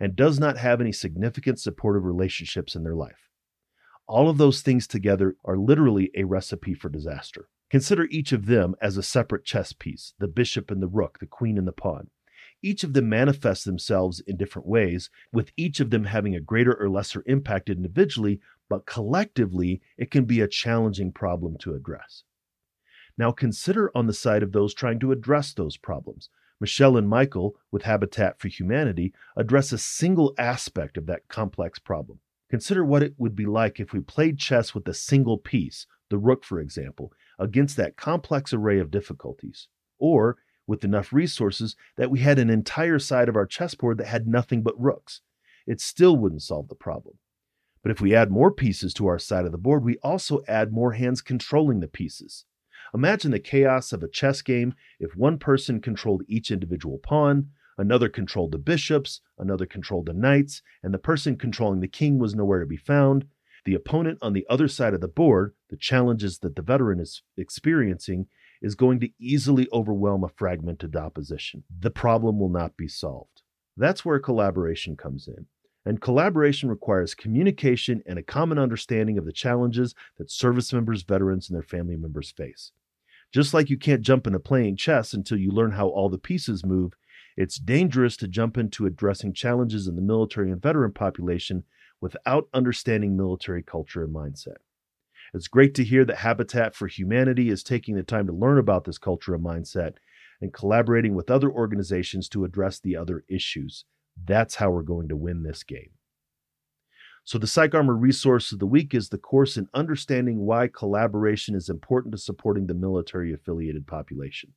and 0.00 0.16
does 0.16 0.38
not 0.38 0.56
have 0.56 0.80
any 0.80 0.92
significant 0.92 1.60
supportive 1.60 2.04
relationships 2.04 2.74
in 2.74 2.82
their 2.82 2.94
life. 2.94 3.28
All 4.08 4.28
of 4.28 4.38
those 4.38 4.62
things 4.62 4.86
together 4.86 5.36
are 5.44 5.58
literally 5.58 6.10
a 6.14 6.24
recipe 6.24 6.74
for 6.74 6.88
disaster. 6.88 7.48
Consider 7.70 8.06
each 8.10 8.32
of 8.32 8.46
them 8.46 8.76
as 8.80 8.96
a 8.96 9.02
separate 9.02 9.44
chess 9.44 9.72
piece 9.72 10.14
the 10.18 10.28
bishop 10.28 10.70
and 10.70 10.80
the 10.80 10.88
rook, 10.88 11.18
the 11.18 11.26
queen 11.26 11.58
and 11.58 11.66
the 11.66 11.72
pawn. 11.72 12.10
Each 12.62 12.84
of 12.84 12.94
them 12.94 13.08
manifests 13.08 13.64
themselves 13.64 14.20
in 14.20 14.36
different 14.36 14.68
ways, 14.68 15.10
with 15.32 15.52
each 15.56 15.80
of 15.80 15.90
them 15.90 16.04
having 16.04 16.34
a 16.34 16.40
greater 16.40 16.74
or 16.74 16.88
lesser 16.88 17.22
impact 17.26 17.68
individually, 17.68 18.40
but 18.68 18.86
collectively, 18.86 19.80
it 19.96 20.10
can 20.10 20.24
be 20.24 20.40
a 20.40 20.48
challenging 20.48 21.12
problem 21.12 21.56
to 21.58 21.74
address. 21.74 22.24
Now 23.18 23.32
consider 23.32 23.90
on 23.94 24.06
the 24.06 24.12
side 24.12 24.42
of 24.42 24.52
those 24.52 24.74
trying 24.74 24.98
to 25.00 25.12
address 25.12 25.52
those 25.52 25.76
problems. 25.76 26.28
Michelle 26.60 26.96
and 26.96 27.08
Michael, 27.08 27.56
with 27.70 27.82
Habitat 27.82 28.38
for 28.38 28.48
Humanity, 28.48 29.12
address 29.36 29.72
a 29.72 29.78
single 29.78 30.34
aspect 30.38 30.96
of 30.96 31.06
that 31.06 31.28
complex 31.28 31.78
problem. 31.78 32.18
Consider 32.50 32.84
what 32.84 33.02
it 33.02 33.14
would 33.18 33.34
be 33.34 33.46
like 33.46 33.80
if 33.80 33.92
we 33.92 34.00
played 34.00 34.38
chess 34.38 34.74
with 34.74 34.86
a 34.88 34.94
single 34.94 35.38
piece, 35.38 35.86
the 36.08 36.18
rook, 36.18 36.44
for 36.44 36.60
example, 36.60 37.12
against 37.38 37.76
that 37.76 37.96
complex 37.96 38.52
array 38.52 38.78
of 38.78 38.90
difficulties. 38.90 39.68
Or 39.98 40.36
with 40.66 40.84
enough 40.84 41.12
resources 41.12 41.76
that 41.96 42.10
we 42.10 42.20
had 42.20 42.38
an 42.38 42.50
entire 42.50 42.98
side 42.98 43.28
of 43.28 43.36
our 43.36 43.46
chessboard 43.46 43.98
that 43.98 44.06
had 44.06 44.26
nothing 44.26 44.62
but 44.62 44.80
rooks. 44.80 45.20
It 45.66 45.80
still 45.80 46.16
wouldn't 46.16 46.42
solve 46.42 46.68
the 46.68 46.74
problem. 46.74 47.18
But 47.82 47.92
if 47.92 48.00
we 48.00 48.14
add 48.14 48.30
more 48.30 48.50
pieces 48.50 48.92
to 48.94 49.06
our 49.06 49.18
side 49.18 49.44
of 49.44 49.52
the 49.52 49.58
board, 49.58 49.84
we 49.84 49.98
also 50.02 50.42
add 50.48 50.72
more 50.72 50.92
hands 50.92 51.22
controlling 51.22 51.80
the 51.80 51.88
pieces. 51.88 52.44
Imagine 52.94 53.30
the 53.30 53.38
chaos 53.38 53.92
of 53.92 54.02
a 54.02 54.08
chess 54.08 54.42
game 54.42 54.74
if 54.98 55.16
one 55.16 55.38
person 55.38 55.80
controlled 55.80 56.22
each 56.28 56.50
individual 56.50 56.98
pawn, 56.98 57.50
another 57.78 58.08
controlled 58.08 58.52
the 58.52 58.58
bishops, 58.58 59.20
another 59.38 59.66
controlled 59.66 60.06
the 60.06 60.12
knights, 60.12 60.62
and 60.82 60.94
the 60.94 60.98
person 60.98 61.36
controlling 61.36 61.80
the 61.80 61.88
king 61.88 62.18
was 62.18 62.34
nowhere 62.34 62.60
to 62.60 62.66
be 62.66 62.76
found. 62.76 63.26
The 63.64 63.74
opponent 63.74 64.18
on 64.22 64.32
the 64.32 64.46
other 64.48 64.68
side 64.68 64.94
of 64.94 65.00
the 65.00 65.08
board, 65.08 65.54
the 65.70 65.76
challenges 65.76 66.38
that 66.38 66.54
the 66.56 66.62
veteran 66.62 67.00
is 67.00 67.22
experiencing, 67.36 68.28
is 68.62 68.74
going 68.74 69.00
to 69.00 69.10
easily 69.18 69.68
overwhelm 69.72 70.24
a 70.24 70.28
fragmented 70.28 70.96
opposition. 70.96 71.64
The 71.78 71.90
problem 71.90 72.38
will 72.38 72.48
not 72.48 72.76
be 72.76 72.88
solved. 72.88 73.42
That's 73.76 74.04
where 74.04 74.18
collaboration 74.18 74.96
comes 74.96 75.28
in. 75.28 75.46
And 75.86 76.00
collaboration 76.00 76.68
requires 76.68 77.14
communication 77.14 78.02
and 78.06 78.18
a 78.18 78.22
common 78.22 78.58
understanding 78.58 79.18
of 79.18 79.24
the 79.24 79.32
challenges 79.32 79.94
that 80.18 80.32
service 80.32 80.72
members, 80.72 81.04
veterans, 81.04 81.48
and 81.48 81.54
their 81.54 81.62
family 81.62 81.96
members 81.96 82.32
face. 82.32 82.72
Just 83.32 83.54
like 83.54 83.70
you 83.70 83.78
can't 83.78 84.02
jump 84.02 84.26
into 84.26 84.40
playing 84.40 84.76
chess 84.76 85.12
until 85.12 85.38
you 85.38 85.52
learn 85.52 85.70
how 85.72 85.86
all 85.86 86.08
the 86.08 86.18
pieces 86.18 86.66
move, 86.66 86.94
it's 87.36 87.58
dangerous 87.58 88.16
to 88.16 88.26
jump 88.26 88.58
into 88.58 88.84
addressing 88.84 89.32
challenges 89.32 89.86
in 89.86 89.94
the 89.94 90.02
military 90.02 90.50
and 90.50 90.60
veteran 90.60 90.92
population 90.92 91.62
without 92.00 92.48
understanding 92.52 93.16
military 93.16 93.62
culture 93.62 94.02
and 94.02 94.12
mindset. 94.12 94.56
It's 95.34 95.48
great 95.48 95.74
to 95.74 95.84
hear 95.84 96.04
that 96.04 96.18
Habitat 96.18 96.74
for 96.74 96.88
Humanity 96.88 97.48
is 97.48 97.62
taking 97.62 97.94
the 97.94 98.02
time 98.02 98.26
to 98.26 98.32
learn 98.32 98.58
about 98.58 98.84
this 98.84 98.98
culture 98.98 99.34
and 99.34 99.44
mindset 99.44 99.94
and 100.40 100.52
collaborating 100.52 101.14
with 101.14 101.30
other 101.30 101.50
organizations 101.50 102.28
to 102.30 102.44
address 102.44 102.80
the 102.80 102.96
other 102.96 103.24
issues. 103.28 103.84
That's 104.24 104.56
how 104.56 104.70
we're 104.70 104.82
going 104.82 105.08
to 105.08 105.16
win 105.16 105.42
this 105.42 105.62
game. 105.62 105.90
So, 107.24 107.38
the 107.38 107.46
Psych 107.48 107.74
Armor 107.74 107.96
resource 107.96 108.52
of 108.52 108.60
the 108.60 108.66
week 108.66 108.94
is 108.94 109.08
the 109.08 109.18
course 109.18 109.56
in 109.56 109.68
understanding 109.74 110.46
why 110.46 110.68
collaboration 110.68 111.56
is 111.56 111.68
important 111.68 112.12
to 112.12 112.18
supporting 112.18 112.68
the 112.68 112.74
military 112.74 113.32
affiliated 113.32 113.86
population. 113.86 114.52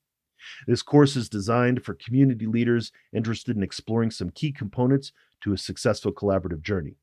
This 0.68 0.84
course 0.84 1.16
is 1.16 1.30
designed 1.30 1.84
for 1.84 1.96
community 1.96 2.46
leaders 2.46 2.92
interested 3.12 3.58
in 3.58 3.64
exploring 3.64 4.12
some 4.12 4.30
key 4.30 4.52
components 4.52 5.12
to 5.42 5.54
a 5.54 5.58
successful 5.58 6.12
collaborative 6.12 6.62
journey. 6.62 6.98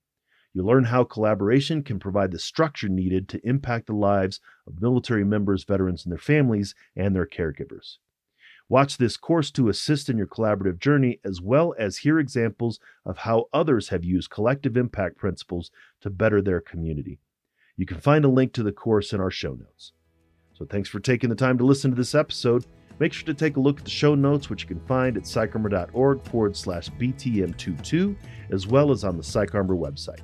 You 0.53 0.63
learn 0.63 0.85
how 0.85 1.05
collaboration 1.05 1.83
can 1.83 1.99
provide 1.99 2.31
the 2.31 2.39
structure 2.39 2.89
needed 2.89 3.29
to 3.29 3.47
impact 3.47 3.89
the 3.89 3.93
lives 3.93 4.41
of 4.67 4.81
military 4.81 5.25
members, 5.25 5.65
veterans, 5.65 6.05
and 6.05 6.13
their 6.13 6.19
families, 6.19 6.75
and 6.95 7.15
their 7.15 7.27
caregivers. 7.27 7.99
Watch 8.69 8.97
this 8.97 9.17
course 9.17 9.53
to 9.53 9.69
assist 9.69 10.09
in 10.09 10.19
your 10.19 10.27
collaborative 10.27 10.81
journey, 10.81 11.21
as 11.25 11.41
well 11.41 11.75
as 11.79 11.99
hear 11.99 12.19
examples 12.19 12.81
of 13.05 13.19
how 13.19 13.47
others 13.53 13.91
have 13.91 14.05
used 14.05 14.31
collective 14.31 14.77
impact 14.77 15.19
principles 15.19 15.71
to 16.01 16.11
better 16.11 16.43
their 16.43 16.61
community. 16.61 17.21
You 17.77 17.87
can 17.87 18.01
find 18.01 18.25
a 18.25 18.29
link 18.29 18.53
to 18.55 18.65
the 18.65 18.73
course 18.73 19.13
in 19.13 19.21
our 19.21 19.31
show 19.31 19.55
notes. 19.55 19.93
So, 20.55 20.65
thanks 20.65 20.89
for 20.89 20.99
taking 20.99 21.31
the 21.31 21.37
time 21.37 21.59
to 21.59 21.65
listen 21.65 21.91
to 21.93 21.97
this 21.97 22.15
episode. 22.15 22.67
Make 22.99 23.13
sure 23.13 23.27
to 23.27 23.35
take 23.35 23.57
a 23.57 23.61
look 23.61 23.79
at 23.79 23.85
the 23.85 23.91
show 23.91 24.15
notes, 24.15 24.49
which 24.49 24.63
you 24.63 24.69
can 24.69 24.81
find 24.87 25.17
at 25.17 25.25
psycharmor.org 25.25 26.25
forward 26.25 26.57
slash 26.57 26.89
BTM22, 26.91 28.17
as 28.51 28.67
well 28.67 28.91
as 28.91 29.05
on 29.05 29.17
the 29.17 29.23
PsychArmor 29.23 29.79
website. 29.79 30.23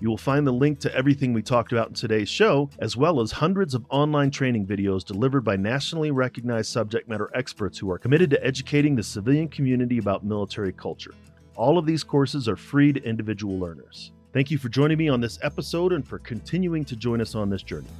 You 0.00 0.08
will 0.08 0.16
find 0.16 0.46
the 0.46 0.52
link 0.52 0.78
to 0.80 0.94
everything 0.94 1.32
we 1.32 1.42
talked 1.42 1.72
about 1.72 1.88
in 1.88 1.94
today's 1.94 2.28
show, 2.28 2.70
as 2.78 2.96
well 2.96 3.20
as 3.20 3.32
hundreds 3.32 3.74
of 3.74 3.84
online 3.90 4.30
training 4.30 4.64
videos 4.64 5.04
delivered 5.04 5.40
by 5.40 5.56
nationally 5.56 6.12
recognized 6.12 6.70
subject 6.70 7.08
matter 7.08 7.32
experts 7.34 7.78
who 7.78 7.90
are 7.90 7.98
committed 7.98 8.30
to 8.30 8.46
educating 8.46 8.94
the 8.94 9.02
civilian 9.02 9.48
community 9.48 9.98
about 9.98 10.24
military 10.24 10.72
culture. 10.72 11.14
All 11.56 11.78
of 11.78 11.84
these 11.84 12.04
courses 12.04 12.48
are 12.48 12.54
free 12.54 12.92
to 12.92 13.02
individual 13.02 13.58
learners. 13.58 14.12
Thank 14.32 14.52
you 14.52 14.58
for 14.58 14.68
joining 14.68 14.98
me 14.98 15.08
on 15.08 15.20
this 15.20 15.40
episode 15.42 15.92
and 15.92 16.06
for 16.06 16.20
continuing 16.20 16.84
to 16.84 16.94
join 16.94 17.20
us 17.20 17.34
on 17.34 17.50
this 17.50 17.64
journey. 17.64 17.90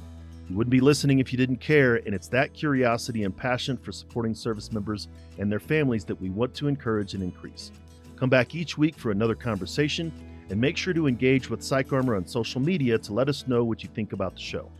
You 0.49 0.55
wouldn't 0.55 0.71
be 0.71 0.79
listening 0.79 1.19
if 1.19 1.33
you 1.33 1.37
didn't 1.37 1.57
care, 1.57 1.97
and 1.97 2.15
it's 2.15 2.29
that 2.29 2.53
curiosity 2.53 3.25
and 3.25 3.35
passion 3.35 3.75
for 3.75 3.91
supporting 3.91 4.33
service 4.33 4.71
members 4.71 5.09
and 5.37 5.51
their 5.51 5.59
families 5.59 6.05
that 6.05 6.19
we 6.21 6.29
want 6.29 6.53
to 6.55 6.69
encourage 6.69 7.13
and 7.13 7.21
increase. 7.21 7.73
Come 8.15 8.29
back 8.29 8.55
each 8.55 8.77
week 8.77 8.95
for 8.95 9.11
another 9.11 9.35
conversation 9.35 10.13
and 10.49 10.59
make 10.59 10.77
sure 10.77 10.93
to 10.93 11.07
engage 11.07 11.49
with 11.49 11.63
Psych 11.63 11.91
Armor 11.93 12.15
on 12.15 12.25
social 12.25 12.61
media 12.61 12.97
to 12.97 13.13
let 13.13 13.29
us 13.29 13.47
know 13.47 13.63
what 13.63 13.83
you 13.83 13.89
think 13.93 14.13
about 14.13 14.35
the 14.35 14.41
show. 14.41 14.71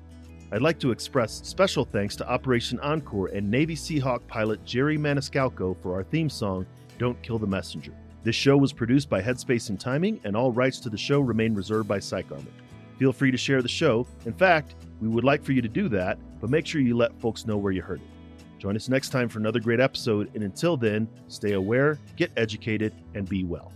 I'd 0.51 0.63
like 0.63 0.79
to 0.79 0.91
express 0.91 1.41
special 1.43 1.85
thanks 1.85 2.15
to 2.17 2.27
Operation 2.27 2.79
Encore 2.79 3.27
and 3.27 3.49
Navy 3.49 3.75
Seahawk 3.75 4.25
pilot 4.27 4.65
Jerry 4.65 4.97
Maniscalco 4.97 5.79
for 5.81 5.93
our 5.93 6.03
theme 6.03 6.29
song, 6.29 6.65
Don't 6.97 7.21
Kill 7.21 7.37
the 7.37 7.45
Messenger. 7.45 7.93
This 8.23 8.35
show 8.35 8.57
was 8.57 8.73
produced 8.73 9.09
by 9.09 9.21
Headspace 9.21 9.69
and 9.69 9.79
Timing, 9.79 10.19
and 10.23 10.35
all 10.35 10.51
rights 10.51 10.79
to 10.79 10.89
the 10.89 10.97
show 10.97 11.19
remain 11.19 11.53
reserved 11.53 11.87
by 11.87 11.99
Psych 11.99 12.31
Armor. 12.31 12.51
Feel 12.97 13.13
free 13.13 13.31
to 13.31 13.37
share 13.37 13.61
the 13.61 13.67
show. 13.67 14.07
In 14.25 14.33
fact, 14.33 14.75
we 14.99 15.07
would 15.07 15.23
like 15.23 15.43
for 15.43 15.53
you 15.53 15.61
to 15.61 15.69
do 15.69 15.87
that, 15.89 16.17
but 16.41 16.49
make 16.49 16.65
sure 16.65 16.81
you 16.81 16.97
let 16.97 17.17
folks 17.21 17.45
know 17.45 17.57
where 17.57 17.71
you 17.71 17.81
heard 17.81 18.01
it. 18.01 18.59
Join 18.59 18.75
us 18.75 18.89
next 18.89 19.09
time 19.09 19.29
for 19.29 19.39
another 19.39 19.59
great 19.59 19.79
episode, 19.79 20.31
and 20.33 20.43
until 20.43 20.75
then, 20.75 21.07
stay 21.27 21.53
aware, 21.53 21.97
get 22.17 22.31
educated, 22.35 22.93
and 23.13 23.29
be 23.29 23.45
well. 23.45 23.71